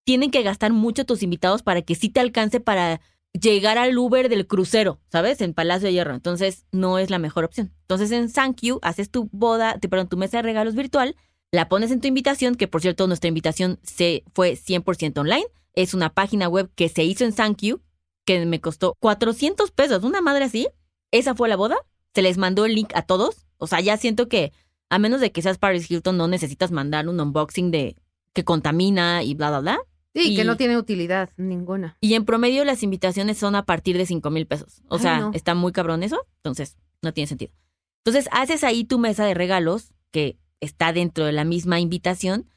tienen 0.05 0.31
que 0.31 0.41
gastar 0.41 0.73
mucho 0.73 1.05
tus 1.05 1.21
invitados 1.21 1.61
para 1.61 1.81
que 1.81 1.95
sí 1.95 2.09
te 2.09 2.19
alcance 2.19 2.59
para 2.59 2.99
llegar 3.33 3.77
al 3.77 3.97
Uber 3.97 4.29
del 4.29 4.47
crucero, 4.47 4.99
¿sabes? 5.11 5.41
En 5.41 5.53
Palacio 5.53 5.87
de 5.87 5.93
Hierro. 5.93 6.13
Entonces, 6.13 6.65
no 6.71 6.97
es 6.97 7.09
la 7.09 7.19
mejor 7.19 7.43
opción. 7.43 7.73
Entonces, 7.81 8.11
en 8.11 8.31
Thank 8.31 8.61
You, 8.61 8.79
haces 8.81 9.11
tu 9.11 9.29
boda, 9.31 9.77
te, 9.79 9.87
perdón, 9.87 10.09
tu 10.09 10.17
mesa 10.17 10.37
de 10.37 10.43
regalos 10.43 10.75
virtual, 10.75 11.15
la 11.51 11.67
pones 11.69 11.91
en 11.91 12.01
tu 12.01 12.07
invitación, 12.07 12.55
que 12.55 12.67
por 12.67 12.81
cierto, 12.81 13.07
nuestra 13.07 13.27
invitación 13.27 13.79
se 13.83 14.23
fue 14.33 14.53
100% 14.53 15.17
online. 15.19 15.45
Es 15.73 15.93
una 15.93 16.13
página 16.13 16.47
web 16.47 16.69
que 16.75 16.89
se 16.89 17.03
hizo 17.03 17.25
en 17.25 17.33
Thank 17.33 17.61
You, 17.61 17.81
que 18.25 18.45
me 18.45 18.61
costó 18.61 18.95
400 18.99 19.71
pesos, 19.71 20.03
una 20.03 20.21
madre 20.21 20.45
así. 20.45 20.67
Esa 21.11 21.33
fue 21.35 21.49
la 21.49 21.55
boda. 21.55 21.77
Se 22.13 22.21
les 22.21 22.37
mandó 22.37 22.65
el 22.65 22.75
link 22.75 22.91
a 22.95 23.01
todos. 23.03 23.47
O 23.57 23.67
sea, 23.67 23.79
ya 23.81 23.97
siento 23.97 24.27
que, 24.27 24.51
a 24.89 24.99
menos 24.99 25.21
de 25.21 25.31
que 25.31 25.41
seas 25.41 25.57
Paris 25.57 25.89
Hilton, 25.89 26.17
no 26.17 26.27
necesitas 26.27 26.71
mandar 26.71 27.07
un 27.07 27.19
unboxing 27.19 27.71
de 27.71 27.95
que 28.33 28.43
contamina 28.43 29.23
y 29.23 29.33
bla, 29.33 29.49
bla, 29.49 29.59
bla. 29.59 29.79
Sí, 30.13 30.35
que 30.35 30.41
Y- 30.41 30.45
no 30.45 30.57
tiene 30.57 30.77
utilidad 30.77 31.29
ninguna. 31.37 31.97
Y 32.01 32.13
en 32.15 32.25
promedio 32.25 32.63
las 32.65 32.83
invitaciones 32.83 33.37
son 33.37 33.55
a 33.55 33.65
partir 33.65 33.97
de 33.97 34.05
5 34.05 34.29
mil 34.31 34.45
pesos. 34.47 34.81
O 34.89 34.95
Ay, 34.95 35.01
sea, 35.01 35.19
no. 35.19 35.31
está 35.33 35.55
muy 35.55 35.71
cabrón 35.71 36.03
eso. 36.03 36.25
Entonces, 36.37 36.77
no 37.01 37.13
tiene 37.13 37.27
sentido. 37.27 37.51
Entonces, 38.03 38.27
haces 38.31 38.63
ahí 38.63 38.83
tu 38.83 38.97
mesa 38.99 39.25
de 39.25 39.33
regalos, 39.33 39.93
que 40.11 40.37
está 40.61 40.93
dentro 40.93 41.25
de 41.25 41.31
la 41.31 41.43
misma 41.43 41.79
invitación. 41.79 42.47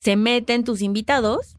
Se 0.00 0.16
meten 0.16 0.64
tus 0.64 0.82
invitados, 0.82 1.58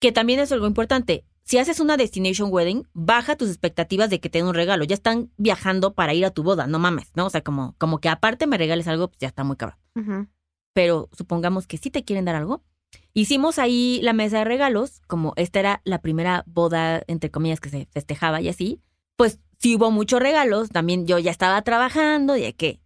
que 0.00 0.12
también 0.12 0.40
es 0.40 0.52
algo 0.52 0.66
importante. 0.66 1.24
Si 1.42 1.58
haces 1.58 1.80
una 1.80 1.96
destination 1.96 2.52
wedding, 2.52 2.86
baja 2.92 3.36
tus 3.36 3.48
expectativas 3.48 4.08
de 4.10 4.20
que 4.20 4.30
te 4.30 4.38
den 4.38 4.46
un 4.46 4.54
regalo. 4.54 4.84
Ya 4.84 4.94
están 4.94 5.30
viajando 5.36 5.94
para 5.94 6.14
ir 6.14 6.24
a 6.24 6.30
tu 6.30 6.42
boda, 6.42 6.66
no 6.66 6.78
mames, 6.78 7.10
¿no? 7.16 7.26
O 7.26 7.30
sea, 7.30 7.42
como, 7.42 7.74
como 7.78 7.98
que 7.98 8.08
aparte 8.08 8.46
me 8.46 8.58
regales 8.58 8.86
algo, 8.86 9.08
pues 9.08 9.18
ya 9.18 9.28
está 9.28 9.42
muy 9.42 9.56
cabrón 9.56 9.78
pero 10.72 11.08
supongamos 11.12 11.66
que 11.66 11.78
sí 11.78 11.90
te 11.90 12.04
quieren 12.04 12.24
dar 12.24 12.36
algo. 12.36 12.62
Hicimos 13.12 13.58
ahí 13.58 14.00
la 14.02 14.12
mesa 14.12 14.38
de 14.38 14.44
regalos, 14.44 15.00
como 15.06 15.32
esta 15.36 15.60
era 15.60 15.80
la 15.84 16.00
primera 16.00 16.44
boda, 16.46 17.02
entre 17.06 17.30
comillas, 17.30 17.60
que 17.60 17.68
se 17.68 17.86
festejaba 17.92 18.40
y 18.40 18.48
así, 18.48 18.80
pues 19.16 19.40
sí 19.58 19.76
hubo 19.76 19.90
muchos 19.90 20.20
regalos, 20.20 20.70
también 20.70 21.06
yo 21.06 21.18
ya 21.18 21.30
estaba 21.30 21.60
trabajando, 21.62 22.36
y 22.36 22.42
de 22.42 22.54
que 22.54 22.80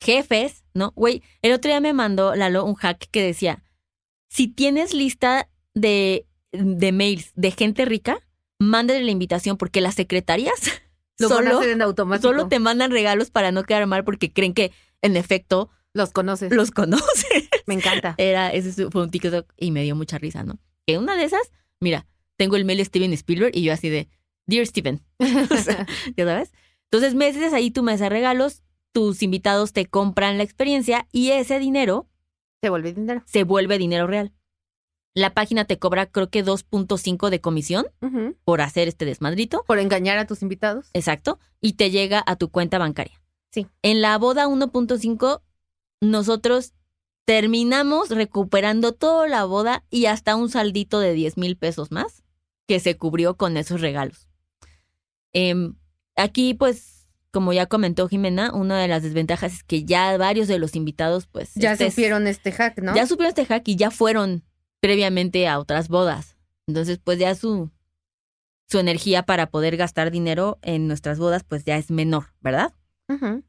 jefes, 0.00 0.64
¿no? 0.74 0.92
Güey, 0.96 1.22
el 1.42 1.52
otro 1.52 1.70
día 1.70 1.80
me 1.80 1.92
mandó 1.92 2.34
Lalo 2.34 2.64
un 2.64 2.74
hack 2.74 3.08
que 3.10 3.22
decía, 3.22 3.62
si 4.28 4.48
tienes 4.48 4.92
lista 4.94 5.48
de, 5.74 6.26
de 6.52 6.92
mails 6.92 7.32
de 7.34 7.50
gente 7.50 7.84
rica, 7.84 8.18
mándale 8.58 9.02
la 9.04 9.10
invitación 9.10 9.56
porque 9.56 9.80
las 9.80 9.94
secretarias 9.94 10.54
solo, 11.18 11.60
solo 12.20 12.48
te 12.48 12.58
mandan 12.58 12.90
regalos 12.90 13.30
para 13.30 13.52
no 13.52 13.64
quedar 13.64 13.86
mal 13.86 14.04
porque 14.04 14.32
creen 14.32 14.54
que 14.54 14.72
en 15.02 15.16
efecto 15.16 15.70
Los 15.92 16.12
conoces. 16.12 16.52
los 16.52 16.70
conoces. 16.70 17.48
Me 17.66 17.74
encanta. 17.74 18.14
Era, 18.18 18.50
ese 18.50 18.90
fue 18.90 19.02
un 19.02 19.10
TikTok 19.10 19.52
y 19.56 19.70
me 19.70 19.82
dio 19.82 19.96
mucha 19.96 20.18
risa, 20.18 20.42
¿no? 20.42 20.58
Que 20.86 20.98
una 20.98 21.16
de 21.16 21.24
esas, 21.24 21.50
mira, 21.80 22.06
tengo 22.36 22.56
el 22.56 22.64
mail 22.64 22.78
de 22.78 22.84
Steven 22.84 23.12
Spielberg 23.12 23.56
y 23.56 23.62
yo 23.62 23.72
así 23.72 23.88
de, 23.88 24.08
Dear 24.46 24.66
Steven, 24.66 25.02
O 25.50 25.56
sea, 25.56 25.86
¿ya 26.16 26.24
sabes? 26.24 26.52
Entonces 26.84 27.14
metes 27.14 27.52
ahí 27.52 27.70
tu 27.70 27.82
mesa 27.82 28.04
de 28.04 28.10
regalos, 28.10 28.62
tus 28.96 29.22
invitados 29.22 29.74
te 29.74 29.84
compran 29.84 30.38
la 30.38 30.42
experiencia 30.42 31.06
y 31.12 31.32
ese 31.32 31.58
dinero 31.58 32.08
Te 32.60 32.70
vuelve 32.70 32.94
dinero. 32.94 33.22
se 33.26 33.44
vuelve 33.44 33.76
dinero 33.76 34.06
real. 34.06 34.32
La 35.12 35.34
página 35.34 35.66
te 35.66 35.78
cobra 35.78 36.06
creo 36.06 36.30
que 36.30 36.42
2.5 36.42 37.28
de 37.28 37.42
comisión 37.42 37.84
por 38.44 38.62
hacer 38.62 38.88
este 38.88 39.04
desmadrito. 39.04 39.64
Por 39.66 39.80
engañar 39.80 40.16
a 40.16 40.26
tus 40.26 40.40
invitados. 40.40 40.88
Exacto. 40.94 41.38
Y 41.60 41.74
te 41.74 41.90
llega 41.90 42.24
a 42.26 42.36
tu 42.36 42.48
cuenta 42.48 42.78
bancaria. 42.78 43.20
Sí. 43.50 43.66
En 43.82 44.00
la 44.00 44.16
boda 44.16 44.46
1.5, 44.46 45.42
nosotros 46.00 46.72
terminamos 47.26 48.08
recuperando 48.08 48.92
toda 48.94 49.28
la 49.28 49.44
boda 49.44 49.84
y 49.90 50.06
hasta 50.06 50.36
un 50.36 50.48
saldito 50.48 51.00
de 51.00 51.12
10 51.12 51.36
mil 51.36 51.58
pesos 51.58 51.90
más 51.90 52.22
que 52.66 52.80
se 52.80 52.96
cubrió 52.96 53.36
con 53.36 53.58
esos 53.58 53.82
regalos. 53.82 54.26
Em, 55.34 55.74
aquí, 56.14 56.54
pues, 56.54 56.95
como 57.32 57.52
ya 57.52 57.66
comentó 57.66 58.08
Jimena, 58.08 58.52
una 58.54 58.78
de 58.80 58.88
las 58.88 59.02
desventajas 59.02 59.52
es 59.52 59.62
que 59.64 59.84
ya 59.84 60.16
varios 60.16 60.48
de 60.48 60.58
los 60.58 60.74
invitados, 60.74 61.26
pues, 61.26 61.52
Ya 61.54 61.72
este 61.72 61.86
es- 61.86 61.94
supieron 61.94 62.26
este 62.26 62.52
hack, 62.52 62.78
¿no? 62.82 62.94
ya 62.94 63.06
supieron 63.06 63.28
este 63.28 63.44
hack 63.46 63.66
y 63.68 63.76
ya 63.76 63.90
fueron 63.90 64.44
previamente 64.80 65.46
a 65.48 65.58
otras 65.58 65.88
bodas. 65.88 66.36
Entonces, 66.66 66.98
pues 67.02 67.18
ya 67.18 67.34
su, 67.34 67.70
su 68.68 68.78
energía 68.78 69.22
para 69.24 69.50
poder 69.50 69.76
gastar 69.76 70.10
dinero 70.10 70.58
en 70.62 70.88
nuestras 70.88 71.18
bodas, 71.18 71.44
pues 71.44 71.64
ya 71.64 71.76
es 71.76 71.90
menor, 71.90 72.32
¿verdad? 72.40 72.72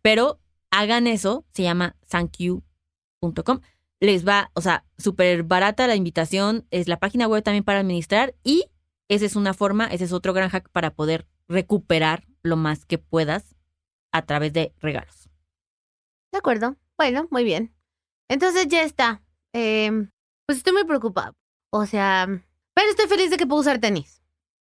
Pero 0.01 0.39
hagan 0.71 1.07
eso, 1.07 1.45
se 1.53 1.63
llama 1.63 1.95
thankyou.com. 2.09 3.59
Les 3.99 4.27
va, 4.27 4.51
o 4.53 4.61
sea, 4.61 4.85
súper 4.99 5.41
barata 5.43 5.87
la 5.87 5.95
invitación, 5.95 6.67
es 6.69 6.87
la 6.87 6.99
página 6.99 7.27
web 7.27 7.41
también 7.43 7.63
para 7.63 7.79
administrar 7.79 8.35
y 8.43 8.65
esa 9.09 9.25
es 9.25 9.35
una 9.35 9.53
forma, 9.55 9.85
ese 9.87 10.03
es 10.03 10.11
otro 10.11 10.33
gran 10.33 10.49
hack 10.49 10.69
para 10.69 10.91
poder 10.93 11.25
recuperar 11.47 12.27
lo 12.43 12.55
más 12.57 12.85
que 12.85 12.97
puedas 12.99 13.55
a 14.11 14.25
través 14.25 14.53
de 14.53 14.73
regalos. 14.81 15.29
De 16.31 16.37
acuerdo. 16.39 16.75
Bueno, 16.97 17.27
muy 17.31 17.43
bien. 17.43 17.73
Entonces 18.29 18.67
ya 18.67 18.83
está. 18.83 19.21
Eh, 19.53 19.91
pues 20.45 20.57
estoy 20.59 20.73
muy 20.73 20.83
preocupada. 20.85 21.33
O 21.71 21.85
sea, 21.85 22.27
pero 22.73 22.89
estoy 22.89 23.07
feliz 23.07 23.29
de 23.29 23.37
que 23.37 23.47
puedo 23.47 23.61
usar 23.61 23.79
tenis. 23.79 24.21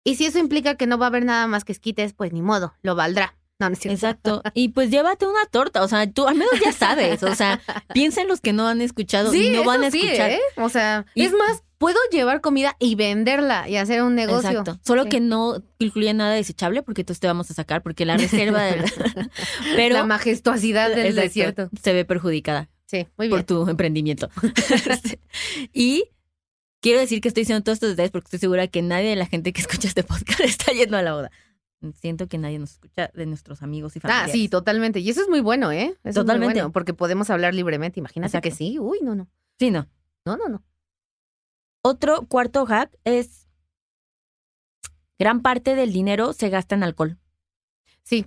Y 0.05 0.15
si 0.15 0.25
eso 0.25 0.39
implica 0.39 0.75
que 0.75 0.87
no 0.87 0.97
va 0.97 1.07
a 1.07 1.09
haber 1.09 1.25
nada 1.25 1.47
más 1.47 1.63
que 1.65 1.71
esquites, 1.71 2.13
pues 2.13 2.31
ni 2.33 2.41
modo, 2.41 2.73
lo 2.81 2.95
valdrá. 2.95 3.35
No, 3.59 3.67
no 3.67 3.73
es 3.73 3.79
cierto. 3.79 3.95
Exacto. 3.95 4.41
Y 4.53 4.69
pues 4.69 4.89
llévate 4.89 5.27
una 5.27 5.45
torta, 5.45 5.83
o 5.83 5.87
sea, 5.89 6.09
tú 6.09 6.25
al 6.27 6.35
menos 6.35 6.53
ya 6.63 6.71
sabes, 6.71 7.21
o 7.23 7.35
sea, 7.35 7.59
piensa 7.93 8.21
en 8.21 8.29
los 8.29 8.39
que 8.39 8.53
no 8.53 8.67
han 8.67 8.79
escuchado 8.81 9.31
Sí, 9.31 9.47
y 9.47 9.49
no 9.51 9.65
van 9.65 9.83
a 9.83 9.87
eso 9.87 9.97
sí, 9.97 10.05
escuchar. 10.05 10.31
¿eh? 10.31 10.39
O 10.55 10.69
sea, 10.69 11.05
Y- 11.13 11.25
es 11.25 11.33
más, 11.33 11.63
puedo 11.79 11.97
llevar 12.11 12.41
comida 12.41 12.75
y 12.77 12.93
venderla 12.93 13.67
y 13.67 13.77
hacer 13.77 14.03
un 14.03 14.13
negocio. 14.13 14.49
Exacto. 14.51 14.79
Solo 14.85 15.03
Sí. 15.03 15.09
que 15.09 15.19
no 15.21 15.63
incluye 15.79 16.13
nada 16.13 16.33
desechable 16.35 16.83
porque 16.83 17.01
entonces 17.01 17.19
te 17.19 17.25
vamos 17.27 17.49
a 17.49 17.55
sacar 17.55 17.81
porque 17.81 18.05
la 18.05 18.15
reserva 18.17 18.61
pero 19.75 19.95
La 19.95 20.05
majestuosidad 20.05 20.89
del 20.89 21.07
Exacto, 21.07 21.21
desierto. 21.21 21.69
se 21.81 21.93
ve 21.93 22.05
perjudicada 22.05 22.69
Sí, 22.85 23.07
muy 23.17 23.29
por 23.29 23.43
tu 23.43 23.67
emprendimiento. 23.69 24.29
y 25.73 26.05
quiero 26.81 26.99
decir 26.99 27.21
que 27.21 27.27
estoy 27.27 27.41
diciendo 27.41 27.63
todos 27.63 27.77
estos 27.77 27.89
detalles 27.91 28.11
porque 28.11 28.25
estoy 28.27 28.39
segura 28.39 28.67
que 28.67 28.81
nadie 28.81 29.09
de 29.09 29.15
la 29.15 29.25
gente 29.25 29.53
que 29.53 29.61
escucha 29.61 29.87
este 29.87 30.03
podcast 30.03 30.39
está 30.41 30.71
yendo 30.71 30.97
a 30.97 31.01
la 31.01 31.13
boda. 31.13 31.31
Siento 32.01 32.27
que 32.27 32.37
nadie 32.37 32.59
nos 32.59 32.71
escucha 32.71 33.09
de 33.13 33.25
nuestros 33.25 33.61
amigos 33.63 33.95
y 33.95 33.99
Ah, 33.99 34.01
familiares. 34.01 34.31
sí, 34.33 34.49
totalmente. 34.49 34.99
Y 34.99 35.09
eso 35.09 35.21
es 35.21 35.29
muy 35.29 35.39
bueno, 35.39 35.71
¿eh? 35.71 35.85
Eso 35.85 35.93
es 36.03 36.03
muy 36.03 36.13
Totalmente. 36.25 36.53
bueno, 36.55 36.71
porque 36.73 36.93
podemos 36.93 37.29
hablar 37.29 37.53
libremente. 37.53 37.99
Imagínate 38.01 38.31
Exacto. 38.31 38.49
que 38.49 38.55
sí. 38.55 38.79
Uy, 38.79 38.99
no, 39.01 39.15
no. 39.15 39.29
Sí, 39.57 39.71
no. 39.71 39.87
No, 40.25 40.35
no, 40.35 40.49
no. 40.49 40.63
Otro 41.81 42.27
cuarto 42.27 42.65
hack 42.65 42.97
es 43.03 43.47
gran 45.17 45.41
parte 45.41 45.75
del 45.75 45.93
dinero 45.93 46.33
se 46.33 46.49
gasta 46.49 46.75
en 46.75 46.83
alcohol. 46.83 47.17
Sí, 48.03 48.25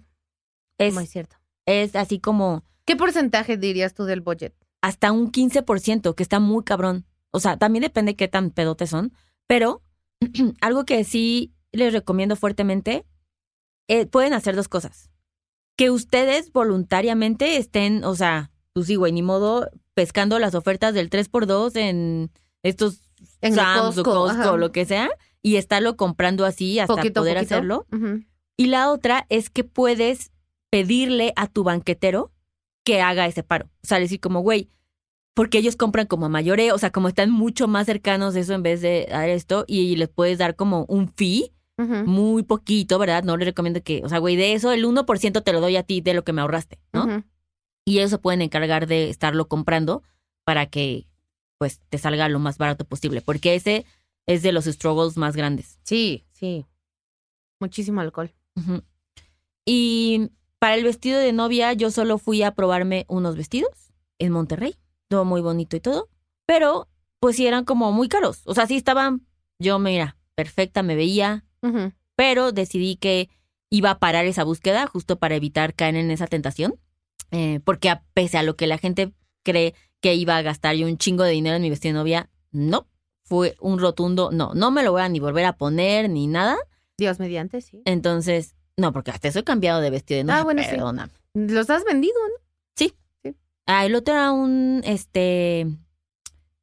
Es, 0.79 0.95
muy 0.95 1.07
cierto. 1.07 1.37
es 1.67 1.97
así 1.97 2.19
como 2.21 2.65
¿Qué 2.85 2.97
porcentaje 2.97 3.57
dirías 3.57 3.95
tú 3.95 4.05
del 4.05 4.21
budget? 4.21 4.55
hasta 4.83 5.12
un 5.12 5.31
15%, 5.31 6.15
que 6.15 6.23
está 6.23 6.41
muy 6.41 6.65
cabrón. 6.65 7.07
O 7.31 7.38
sea, 7.41 7.57
también 7.57 7.83
depende 7.83 8.17
qué 8.17 8.27
tan 8.29 8.51
pedotes 8.51 8.91
son, 8.91 9.12
pero 9.47 9.83
algo 10.61 10.85
que 10.85 11.05
sí 11.05 11.55
les 11.71 11.93
recomiendo 11.93 12.37
fuertemente, 12.37 13.07
eh, 13.88 14.07
pueden 14.07 14.35
hacer 14.35 14.57
dos 14.57 14.69
cosas. 14.69 15.11
Que 15.77 15.91
ustedes 15.91 16.53
voluntariamente 16.53 17.57
estén, 17.57 18.05
o 18.05 18.15
sea, 18.15 18.51
pues 18.73 18.87
sí, 18.88 18.97
güey, 18.97 19.12
ni 19.12 19.23
modo, 19.23 19.71
pescando 19.95 20.38
las 20.38 20.55
ofertas 20.55 20.95
del 20.95 21.09
3x2 21.09 21.77
en 21.77 22.31
estos 22.62 23.12
En 23.42 23.55
Sam's 23.55 23.98
o 23.98 24.02
Costco, 24.02 24.12
Costco 24.12 24.50
o 24.52 24.57
lo 24.57 24.72
que 24.72 24.85
sea, 24.87 25.11
y 25.42 25.57
estarlo 25.57 25.96
comprando 25.96 26.44
así 26.44 26.78
hasta 26.78 26.94
Poquito 26.94 27.20
poder 27.20 27.37
poquito. 27.37 27.55
hacerlo. 27.55 27.87
Y 28.57 28.66
la 28.66 28.90
otra 28.90 29.26
es 29.28 29.50
que 29.50 29.64
puedes 29.64 30.31
pedirle 30.70 31.33
a 31.37 31.46
tu 31.48 31.64
banquetero 31.64 32.33
que 32.85 33.02
haga 33.02 33.26
ese 33.26 33.42
paro. 33.42 33.66
O 33.83 33.87
sea, 33.87 33.98
decir 33.98 34.20
como, 34.20 34.40
güey, 34.40 34.70
porque 35.35 35.59
ellos 35.59 35.76
compran 35.76 36.07
como 36.07 36.26
a 36.26 36.28
mayoreo, 36.28 36.74
o 36.74 36.78
sea, 36.78 36.90
como 36.90 37.09
están 37.09 37.31
mucho 37.31 37.68
más 37.68 37.87
cercanos 37.87 38.35
de 38.35 38.40
eso 38.40 38.55
en 38.55 38.62
vez 38.62 38.81
de 38.81 39.07
dar 39.11 39.28
esto, 39.28 39.64
y 39.66 39.96
les 39.96 40.09
puedes 40.09 40.38
dar 40.38 40.57
como 40.57 40.85
un 40.88 41.09
fee, 41.09 41.52
muy 42.07 42.44
poquito, 42.44 42.96
¿verdad? 43.00 43.24
No 43.24 43.37
les 43.37 43.46
recomiendo 43.46 43.83
que, 43.83 44.02
o 44.05 44.09
sea, 44.09 44.18
güey, 44.18 44.37
de 44.37 44.52
eso 44.52 44.70
el 44.70 44.85
1% 44.85 45.42
te 45.42 45.52
lo 45.52 45.61
doy 45.61 45.74
a 45.74 45.83
ti 45.83 46.00
de 46.00 46.14
lo 46.14 46.22
que 46.22 46.33
me 46.33 46.40
ahorraste, 46.40 46.78
¿no? 46.92 47.24
Y 47.85 47.98
ellos 47.98 48.11
se 48.11 48.18
pueden 48.18 48.40
encargar 48.40 48.87
de 48.87 49.11
estarlo 49.11 49.48
comprando 49.48 50.05
para 50.44 50.66
que, 50.66 51.09
pues, 51.62 51.79
te 51.90 51.96
salga 51.96 52.29
lo 52.29 52.40
más 52.40 52.59
barato 52.59 52.85
posible, 52.85 53.20
porque 53.20 53.55
ese 53.55 53.87
es 54.27 54.42
de 54.42 54.51
los 54.51 54.64
struggles 54.64 55.16
más 55.16 55.37
grandes. 55.37 55.79
Sí, 55.85 56.25
sí. 56.33 56.66
Muchísimo 57.61 58.01
alcohol. 58.01 58.35
Y 59.64 60.31
para 60.59 60.75
el 60.75 60.83
vestido 60.83 61.20
de 61.20 61.33
novia, 61.33 61.72
yo 61.72 61.92
solo 61.92 62.18
fui 62.18 62.42
a 62.42 62.57
probarme 62.57 63.07
unos 63.07 63.37
vestidos 63.37 63.92
en 64.18 64.33
Monterrey. 64.33 64.75
Todo 65.07 65.25
muy 65.25 65.40
bonito 65.40 65.77
y 65.77 65.81
todo. 65.81 66.09
Pero, 66.44 66.88
pues 67.20 67.37
sí, 67.37 67.46
eran 67.46 67.64
como 67.64 67.92
muy 67.92 68.09
caros. 68.09 68.42
O 68.44 68.55
sea, 68.55 68.66
sí 68.66 68.75
estaban, 68.75 69.25
yo, 69.61 69.79
mira, 69.79 70.16
perfecta, 70.35 70.83
me 70.83 70.96
veía. 70.96 71.44
Pero 72.16 72.51
decidí 72.51 72.96
que 72.96 73.31
iba 73.70 73.90
a 73.90 73.98
parar 74.01 74.27
esa 74.27 74.42
búsqueda 74.42 74.88
justo 74.88 75.20
para 75.20 75.37
evitar 75.37 75.75
caer 75.75 75.94
en 75.94 76.11
esa 76.11 76.27
tentación. 76.27 76.81
Eh, 77.31 77.61
porque 77.62 77.88
a 77.88 78.03
pese 78.14 78.37
a 78.37 78.42
lo 78.42 78.57
que 78.57 78.66
la 78.66 78.79
gente 78.79 79.14
cree 79.44 79.77
que 80.03 80.15
iba 80.15 80.37
a 80.37 80.43
gastar 80.43 80.77
yo 80.77 80.87
un 80.87 80.99
chingo 80.99 81.25
de 81.25 81.31
dinero 81.31 81.57
en 81.57 81.62
mi 81.62 81.71
vestido 81.71 81.95
de 81.95 82.01
novia, 82.01 82.31
no. 82.51 82.87
Fue 83.25 83.57
un 83.61 83.79
rotundo 83.79 84.31
no. 84.31 84.53
No 84.55 84.71
me 84.71 84.83
lo 84.83 84.93
voy 84.93 85.01
a 85.01 85.09
ni 85.09 85.19
volver 85.19 85.47
a 85.47 85.57
poner 85.57 86.11
ni 86.11 86.27
nada. 86.27 86.59
Dios 86.99 87.19
mediante, 87.19 87.62
sí. 87.62 87.81
Entonces, 87.87 88.55
no, 88.77 88.93
porque 88.93 89.11
hasta 89.11 89.29
eso 89.29 89.38
he 89.38 89.45
cambiado 89.45 89.81
de 89.81 89.88
vestido 89.88 90.19
de 90.19 90.25
novia. 90.25 90.41
Ah, 90.41 90.45
bueno, 90.45 90.62
sí. 90.62 90.77
Los 91.35 91.71
has 91.71 91.85
vendido, 91.85 92.15
¿no? 92.29 92.43
Ah, 93.67 93.87
el 93.87 93.95
otro 93.95 94.15
era 94.15 94.33
un, 94.33 94.83
este, 94.85 95.67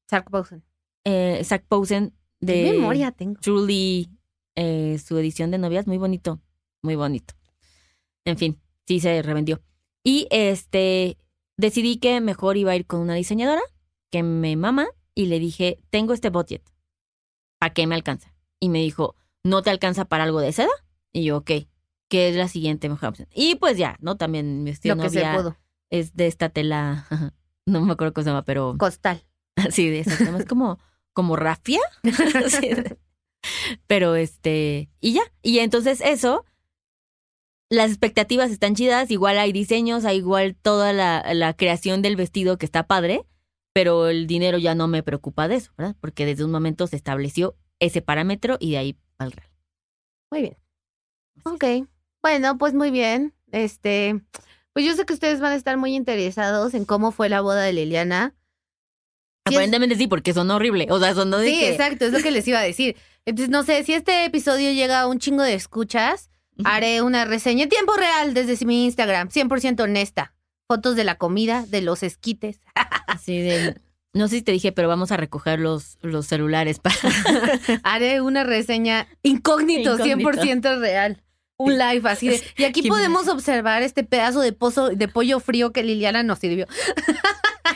Sark 0.09 0.29
Bosen. 0.29 0.63
eh, 1.05 1.41
Zach 1.43 1.63
Posen 1.67 2.13
¿Qué 2.39 2.45
de 2.45 2.71
memoria 2.73 3.11
tengo? 3.11 3.39
Truly, 3.39 4.09
eh, 4.55 4.99
su 5.03 5.17
edición 5.17 5.51
de 5.51 5.57
novias, 5.57 5.87
muy 5.87 5.97
bonito, 5.97 6.41
muy 6.81 6.95
bonito. 6.95 7.33
En 8.25 8.37
fin, 8.37 8.59
sí 8.85 8.99
se 8.99 9.21
revendió. 9.21 9.61
Y 10.03 10.27
este, 10.29 11.17
decidí 11.59 11.97
que 11.97 12.21
mejor 12.21 12.55
iba 12.57 12.71
a 12.71 12.75
ir 12.75 12.85
con 12.85 13.01
una 13.01 13.15
diseñadora 13.15 13.61
que 14.09 14.23
me 14.23 14.55
mama 14.55 14.87
y 15.13 15.25
le 15.25 15.39
dije, 15.39 15.79
tengo 15.89 16.13
este 16.13 16.29
budget, 16.29 16.63
¿para 17.59 17.73
qué 17.73 17.85
me 17.85 17.95
alcanza? 17.95 18.33
Y 18.59 18.69
me 18.69 18.79
dijo, 18.79 19.15
¿no 19.43 19.61
te 19.61 19.69
alcanza 19.69 20.05
para 20.05 20.23
algo 20.23 20.39
de 20.39 20.53
seda? 20.53 20.71
Y 21.11 21.25
yo, 21.25 21.37
ok, 21.37 21.51
¿qué 22.07 22.29
es 22.29 22.35
la 22.37 22.47
siguiente 22.47 22.87
mejor 22.87 23.09
opción? 23.09 23.27
Y 23.33 23.55
pues 23.55 23.77
ya, 23.77 23.97
¿no? 23.99 24.15
También 24.15 24.63
mi 24.63 24.71
vestido 24.71 24.95
Lo 24.95 25.03
de 25.03 25.07
que 25.09 25.13
se 25.13 25.19
novia 25.19 25.37
pudo. 25.37 25.57
es 25.89 26.15
de 26.15 26.27
esta 26.27 26.49
tela, 26.49 27.05
no 27.65 27.81
me 27.81 27.91
acuerdo 27.91 28.13
cómo 28.13 28.23
se 28.23 28.29
llama, 28.29 28.45
pero 28.45 28.75
Costal. 28.77 29.21
sí, 29.69 29.89
de 29.89 29.99
esa 29.99 30.17
tela, 30.17 30.37
es 30.37 30.45
como, 30.45 30.79
como 31.13 31.35
rafia. 31.35 31.81
Sí. 32.49 32.71
Pero 33.87 34.15
este, 34.15 34.89
y 34.99 35.13
ya, 35.13 35.21
y 35.41 35.59
entonces 35.59 36.01
eso, 36.01 36.43
las 37.69 37.89
expectativas 37.91 38.51
están 38.51 38.75
chidas, 38.75 39.11
igual 39.11 39.37
hay 39.37 39.51
diseños, 39.51 40.05
hay 40.05 40.17
igual 40.17 40.55
toda 40.55 40.91
la, 40.93 41.33
la 41.33 41.53
creación 41.55 42.01
del 42.01 42.15
vestido 42.15 42.57
que 42.57 42.65
está 42.65 42.87
padre, 42.87 43.25
pero 43.73 44.07
el 44.07 44.25
dinero 44.27 44.57
ya 44.57 44.73
no 44.75 44.87
me 44.87 45.03
preocupa 45.03 45.47
de 45.47 45.55
eso, 45.55 45.71
¿verdad? 45.77 45.95
Porque 46.01 46.25
desde 46.25 46.43
un 46.43 46.51
momento 46.51 46.87
se 46.87 46.95
estableció 46.95 47.55
ese 47.79 48.01
parámetro 48.01 48.57
y 48.59 48.71
de 48.71 48.77
ahí 48.79 48.97
al 49.19 49.31
real. 49.31 49.49
Muy 50.31 50.41
bien. 50.41 50.57
Ok. 51.45 51.87
Bueno, 52.21 52.57
pues 52.57 52.73
muy 52.73 52.91
bien. 52.91 53.33
Este, 53.51 54.19
pues 54.73 54.85
yo 54.85 54.93
sé 54.95 55.05
que 55.05 55.13
ustedes 55.13 55.39
van 55.39 55.53
a 55.53 55.55
estar 55.55 55.77
muy 55.77 55.95
interesados 55.95 56.73
en 56.73 56.85
cómo 56.85 57.11
fue 57.11 57.29
la 57.29 57.41
boda 57.41 57.61
de 57.63 57.73
Liliana. 57.73 58.35
Aparentemente 59.45 59.95
sí, 59.95 60.07
porque 60.07 60.33
sonó 60.33 60.55
horrible. 60.57 60.87
O 60.89 60.99
sea, 60.99 61.13
sonó 61.15 61.37
de 61.37 61.47
Sí, 61.49 61.59
que- 61.59 61.71
exacto, 61.71 62.05
es 62.05 62.11
lo 62.11 62.19
que 62.19 62.31
les 62.31 62.47
iba 62.47 62.59
a 62.59 62.63
decir. 62.63 62.95
Entonces, 63.25 63.49
no 63.49 63.63
sé, 63.63 63.83
si 63.83 63.93
este 63.93 64.25
episodio 64.25 64.71
llega 64.71 65.01
a 65.01 65.07
un 65.07 65.19
chingo 65.19 65.43
de 65.43 65.53
escuchas, 65.53 66.28
haré 66.63 67.01
una 67.01 67.25
reseña 67.25 67.63
en 67.63 67.69
tiempo 67.69 67.93
real 67.93 68.33
desde 68.33 68.65
mi 68.65 68.85
Instagram, 68.85 69.29
100% 69.29 69.81
honesta. 69.81 70.33
Fotos 70.67 70.95
de 70.95 71.03
la 71.03 71.15
comida, 71.15 71.65
de 71.67 71.81
los 71.81 72.03
esquites. 72.03 72.61
Así 73.07 73.39
de. 73.39 73.75
No 74.13 74.27
sé 74.27 74.37
si 74.37 74.41
te 74.41 74.51
dije, 74.51 74.71
pero 74.71 74.87
vamos 74.87 75.11
a 75.11 75.17
recoger 75.17 75.59
los, 75.59 75.97
los 76.01 76.25
celulares 76.25 76.79
para. 76.79 76.95
Haré 77.83 78.21
una 78.21 78.43
reseña 78.43 79.07
incógnito, 79.23 79.95
Incógnito. 79.95 80.31
100% 80.31 80.79
real. 80.79 81.23
Un 81.57 81.77
live 81.77 82.09
así 82.09 82.29
de. 82.29 82.41
Y 82.57 82.63
aquí 82.63 82.87
podemos 82.87 83.27
observar 83.27 83.83
este 83.83 84.03
pedazo 84.03 84.39
de 84.39 84.53
pozo 84.53 84.89
de 84.89 85.07
pollo 85.07 85.39
frío 85.39 85.71
que 85.73 85.83
Liliana 85.83 86.23
nos 86.23 86.39
sirvió. 86.39 86.67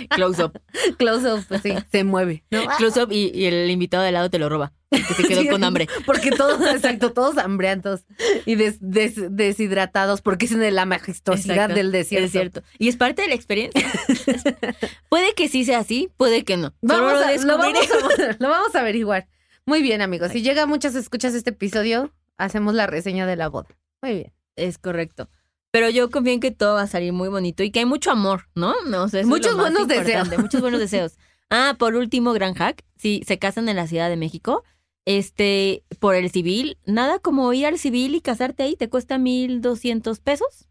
Close 0.10 0.43
up. 0.43 0.60
Close 0.97 1.32
up, 1.32 1.45
pues 1.47 1.62
sí, 1.62 1.73
se 1.91 2.03
mueve. 2.03 2.43
¿no? 2.51 2.65
Close 2.77 3.01
up 3.03 3.12
y, 3.12 3.32
y 3.34 3.45
el 3.45 3.69
invitado 3.69 4.03
de 4.03 4.12
lado 4.12 4.29
te 4.29 4.39
lo 4.39 4.49
roba. 4.49 4.73
Que 4.91 5.01
se 5.15 5.23
quedó 5.23 5.41
Sí, 5.41 5.47
con 5.47 5.63
hambre. 5.63 5.88
Porque 6.06 6.29
todos, 6.29 6.62
exacto, 6.75 7.13
todos 7.13 7.38
hambrientos 7.39 8.01
y 8.45 8.53
des- 8.56 8.77
des- 8.79 9.36
deshidratados 9.36 10.21
porque 10.21 10.45
es 10.45 10.56
de 10.58 10.69
la 10.69 10.86
majestuosidad 10.86 11.56
Exacto, 11.56 11.75
del 11.75 11.91
desierto. 11.91 12.62
Y 12.77 12.89
es 12.89 12.95
parte 12.97 13.23
de 13.23 13.27
la 13.29 13.34
experiencia. 13.34 13.82
puede 15.10 15.34
que 15.34 15.47
sí 15.49 15.65
sea 15.65 15.79
así, 15.79 16.12
puede 16.17 16.43
que 16.43 16.58
no. 16.58 16.73
Vamos 16.82 17.13
lo 17.13 17.19
a, 17.19 17.32
lo, 17.32 17.58
vamos 17.58 17.73
descubriremos. 17.73 18.19
a, 18.19 18.38
lo 18.39 18.49
vamos 18.49 18.75
a 18.75 18.79
averiguar. 18.82 19.27
Muy 19.65 19.82
bien, 19.82 20.01
amigos. 20.01 20.32
Si 20.32 20.41
llega 20.41 20.63
a 20.63 20.67
muchas 20.67 20.93
escuchas 20.95 21.34
este 21.34 21.51
episodio, 21.51 22.13
hacemos 22.38 22.73
la 22.75 22.86
reseña 22.88 23.25
de 23.25 23.36
la 23.36 23.47
boda. 23.49 23.69
Muy 24.01 24.13
bien. 24.13 24.34
Es 24.56 24.77
correcto. 24.77 25.29
Pero 25.73 25.89
yo 25.89 26.12
confío 26.12 26.33
en 26.33 26.39
que 26.39 26.51
todo 26.51 26.75
va 26.75 26.83
a 26.83 26.88
salir 26.88 27.13
muy 27.13 27.29
bonito 27.29 27.63
y 27.63 27.71
que 27.71 27.79
hay 27.79 27.86
mucho 27.86 28.12
amor, 28.12 28.43
¿no? 28.53 28.75
No, 28.86 29.05
o 29.05 29.09
sea, 29.09 29.25
Muchos 29.25 29.57
buenos 29.57 29.88
deseos. 29.88 30.29
Muchos 30.38 30.62
buenos 30.62 30.79
deseos. 30.79 31.17
Ah, 31.55 31.75
por 31.77 31.93
último, 31.93 32.33
gran 32.33 32.55
hack. 32.55 32.83
Si 32.97 33.21
se 33.27 33.38
casan 33.38 33.69
en 33.69 33.75
la 33.75 33.86
Ciudad 33.86 34.09
de 34.09 34.15
México, 34.15 34.63
este, 35.05 35.83
por 35.99 36.15
el 36.15 36.31
civil, 36.31 36.79
nada 36.88 37.19
como 37.19 37.53
ir 37.53 37.67
al 37.67 37.77
civil 37.77 38.15
y 38.15 38.21
casarte 38.21 38.63
ahí, 38.63 38.75
te 38.75 38.89
cuesta 38.89 39.19
mil 39.19 39.62
doscientos 39.62 40.19
pesos. 40.19 40.67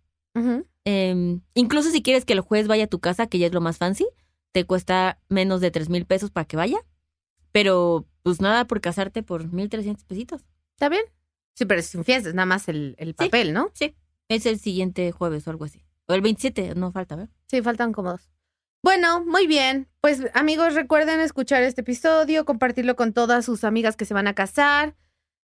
Eh, 0.85 1.39
incluso 1.55 1.91
si 1.91 2.03
quieres 2.03 2.25
que 2.25 2.33
el 2.33 2.41
juez 2.41 2.67
vaya 2.67 2.85
a 2.85 2.89
tu 2.89 2.99
casa, 2.99 3.29
que 3.29 3.39
ya 3.39 3.47
es 3.47 3.53
lo 3.53 3.61
más 3.61 3.79
fancy, 3.79 4.09
te 4.51 4.65
cuesta 4.65 5.21
menos 5.29 5.61
de 5.61 5.71
tres 5.71 5.89
mil 5.89 6.05
pesos 6.05 6.33
para 6.33 6.47
que 6.47 6.57
vaya. 6.57 6.79
Pero, 7.53 8.09
pues 8.25 8.41
nada 8.41 8.67
por 8.67 8.81
casarte 8.81 9.23
por 9.23 9.53
mil 9.53 9.69
trescientos 9.69 10.05
pesitos. 10.05 10.43
¿Está 10.73 10.89
bien? 10.89 11.05
Sí, 11.55 11.65
pero 11.65 11.81
sin 11.83 12.03
fiestas, 12.03 12.35
nada 12.35 12.47
más 12.47 12.69
el, 12.69 12.97
el 12.99 13.15
papel, 13.15 13.53
¿no? 13.53 13.71
Es 14.33 14.47
el 14.47 14.59
siguiente 14.59 15.13
jueves 15.13 15.47
o 15.47 15.51
algo 15.51 15.67
así. 15.67 15.85
O 16.07 16.15
el 16.15 16.23
27, 16.23 16.75
no 16.75 16.91
falta, 16.91 17.17
¿ver? 17.17 17.29
Sí, 17.49 17.61
faltan 17.61 17.93
como 17.93 18.13
dos. 18.13 18.31
Bueno, 18.83 19.23
muy 19.27 19.47
bien. 19.47 19.89
Pues 20.01 20.23
amigos, 20.33 20.73
recuerden 20.73 21.21
escuchar 21.21 21.63
este 21.63 21.83
episodio, 21.83 22.47
compartirlo 22.47 22.97
con 22.97 23.13
todas 23.13 23.45
sus 23.45 23.63
amigas 23.63 23.95
que 23.95 24.07
se 24.07 24.15
van 24.15 24.27
a 24.27 24.35
casar. 24.35 24.97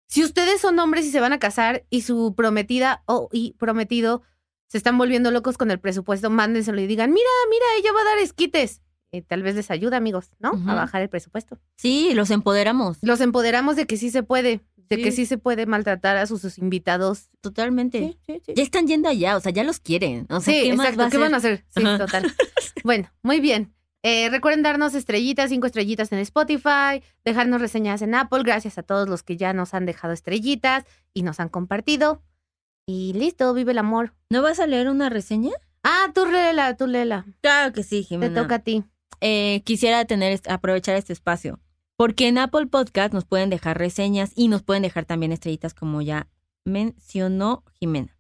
Si 0.08 0.24
ustedes 0.24 0.62
son 0.62 0.78
hombres 0.78 1.04
y 1.04 1.10
se 1.10 1.20
van 1.20 1.34
a 1.34 1.38
casar 1.38 1.84
y 1.90 2.00
su 2.00 2.34
prometida 2.34 3.02
o 3.04 3.28
y 3.30 3.52
prometido 3.58 4.22
se 4.68 4.78
están 4.78 4.96
volviendo 4.96 5.30
locos 5.30 5.58
con 5.58 5.70
el 5.70 5.80
presupuesto, 5.80 6.30
mándenselo 6.30 6.80
y 6.80 6.86
digan, 6.86 7.12
mira, 7.12 7.28
mira, 7.50 7.66
ella 7.78 7.92
va 7.92 8.00
a 8.00 8.04
dar 8.04 8.18
esquites. 8.18 8.80
Y 9.12 9.20
tal 9.20 9.42
vez 9.42 9.54
les 9.54 9.70
ayuda, 9.70 9.98
amigos, 9.98 10.30
¿no? 10.38 10.52
A 10.66 10.74
bajar 10.74 11.02
el 11.02 11.10
presupuesto. 11.10 11.58
Sí, 11.76 12.14
los 12.14 12.30
empoderamos. 12.30 12.96
Los 13.02 13.20
empoderamos 13.20 13.76
de 13.76 13.86
que 13.86 13.98
sí 13.98 14.10
se 14.10 14.22
puede, 14.22 14.60
de 14.88 14.96
Sí. 14.96 15.02
que 15.02 15.12
sí 15.12 15.26
se 15.26 15.38
puede 15.38 15.66
maltratar 15.66 16.16
a 16.16 16.26
sus, 16.26 16.40
sus 16.40 16.58
invitados. 16.58 17.28
Totalmente. 17.40 18.16
sí, 18.26 18.40
sí. 18.44 18.52
Ya 18.56 18.62
están 18.62 18.86
yendo 18.86 19.08
allá, 19.08 19.36
o 19.36 19.40
sea, 19.40 19.52
ya 19.52 19.64
los 19.64 19.80
quieren. 19.80 20.26
O 20.30 20.40
sea, 20.40 20.54
sí, 20.54 20.62
¿qué 20.70 20.76
más 20.76 20.86
exacto. 20.88 21.02
va 21.04 21.10
¿Qué 21.10 21.18
van 21.18 21.34
a 21.34 21.36
hacer? 21.38 21.64
Sí, 21.68 21.82
Ajá. 21.84 21.98
total. 21.98 22.32
bueno, 22.84 23.10
muy 23.22 23.40
bien. 23.40 23.74
Eh, 24.04 24.28
recuerden 24.30 24.62
darnos 24.62 24.94
estrellitas, 24.94 25.50
cinco 25.50 25.66
estrellitas 25.66 26.12
en 26.12 26.20
Spotify, 26.20 27.02
dejarnos 27.24 27.60
reseñas 27.60 28.00
en 28.02 28.14
Apple. 28.14 28.42
Gracias 28.44 28.78
a 28.78 28.82
todos 28.82 29.08
los 29.08 29.22
que 29.22 29.36
ya 29.36 29.52
nos 29.52 29.74
han 29.74 29.86
dejado 29.86 30.12
estrellitas 30.14 30.84
y 31.12 31.22
nos 31.22 31.40
han 31.40 31.48
compartido. 31.48 32.22
Y 32.86 33.12
listo, 33.14 33.52
vive 33.54 33.72
el 33.72 33.78
amor. 33.78 34.14
¿No 34.30 34.40
vas 34.40 34.60
a 34.60 34.66
leer 34.66 34.88
una 34.88 35.10
reseña? 35.10 35.50
Ah, 35.82 36.10
tú 36.14 36.24
léela, 36.26 36.76
tú 36.76 36.86
léela. 36.86 37.26
Claro 37.42 37.72
que 37.72 37.82
sí, 37.82 38.02
Te 38.02 38.08
Jimena. 38.08 38.40
toca 38.42 38.54
a 38.56 38.58
ti. 38.60 38.84
Eh, 39.20 39.62
quisiera 39.64 40.04
tener 40.04 40.40
aprovechar 40.48 40.96
este 40.96 41.12
espacio. 41.12 41.58
Porque 41.98 42.28
en 42.28 42.38
Apple 42.38 42.68
Podcast 42.68 43.12
nos 43.12 43.24
pueden 43.24 43.50
dejar 43.50 43.76
reseñas 43.76 44.30
y 44.36 44.46
nos 44.46 44.62
pueden 44.62 44.84
dejar 44.84 45.04
también 45.04 45.32
estrellitas, 45.32 45.74
como 45.74 46.00
ya 46.00 46.28
mencionó 46.64 47.64
Jimena. 47.72 48.16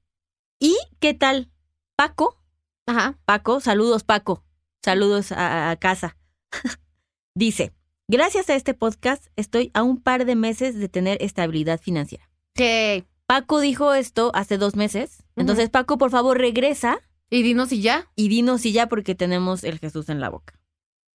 ¿Y 0.58 0.76
qué 0.98 1.14
tal? 1.14 1.52
Paco, 1.94 2.42
Ajá. 2.86 3.16
Paco, 3.24 3.60
saludos 3.60 4.02
Paco, 4.02 4.42
saludos 4.82 5.30
a, 5.30 5.70
a 5.70 5.76
casa. 5.76 6.16
Dice, 7.36 7.72
gracias 8.08 8.50
a 8.50 8.56
este 8.56 8.74
podcast 8.74 9.26
estoy 9.36 9.70
a 9.74 9.84
un 9.84 10.02
par 10.02 10.24
de 10.24 10.34
meses 10.34 10.74
de 10.76 10.88
tener 10.88 11.16
estabilidad 11.20 11.80
financiera. 11.80 12.28
Ok. 12.58 13.04
Paco 13.26 13.60
dijo 13.60 13.94
esto 13.94 14.32
hace 14.34 14.58
dos 14.58 14.74
meses. 14.74 15.22
Entonces, 15.36 15.70
Paco, 15.70 15.98
por 15.98 16.10
favor, 16.10 16.36
regresa 16.36 16.98
Y 17.30 17.44
dinos 17.44 17.68
si 17.68 17.80
ya. 17.80 18.10
y 18.16 18.28
dinos 18.28 18.62
si 18.62 18.72
ya 18.72 18.88
porque 18.88 19.14
tenemos 19.14 19.62
el 19.62 19.78
Jesús 19.78 20.08
en 20.08 20.18
la 20.18 20.30
boca. 20.30 20.58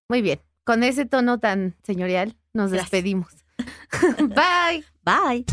Muy 0.07 0.21
bien. 0.21 0.39
Con 0.63 0.83
ese 0.83 1.05
tono 1.05 1.39
tan 1.39 1.75
señorial, 1.83 2.37
nos 2.53 2.71
despedimos. 2.71 3.27
Bye. 4.19 4.83
Bye. 5.03 5.45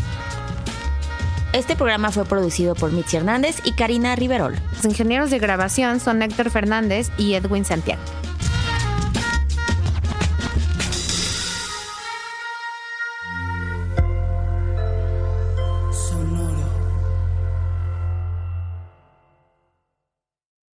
Este 1.53 1.75
programa 1.75 2.11
fue 2.11 2.25
producido 2.25 2.75
por 2.75 2.91
Mitzi 2.91 3.17
Hernández 3.17 3.57
y 3.65 3.73
Karina 3.73 4.15
Riverol. 4.15 4.55
Los 4.73 4.85
ingenieros 4.85 5.31
de 5.31 5.39
grabación 5.39 5.99
son 5.99 6.21
Héctor 6.21 6.49
Fernández 6.49 7.09
y 7.17 7.33
Edwin 7.33 7.65
Santiago. 7.65 8.01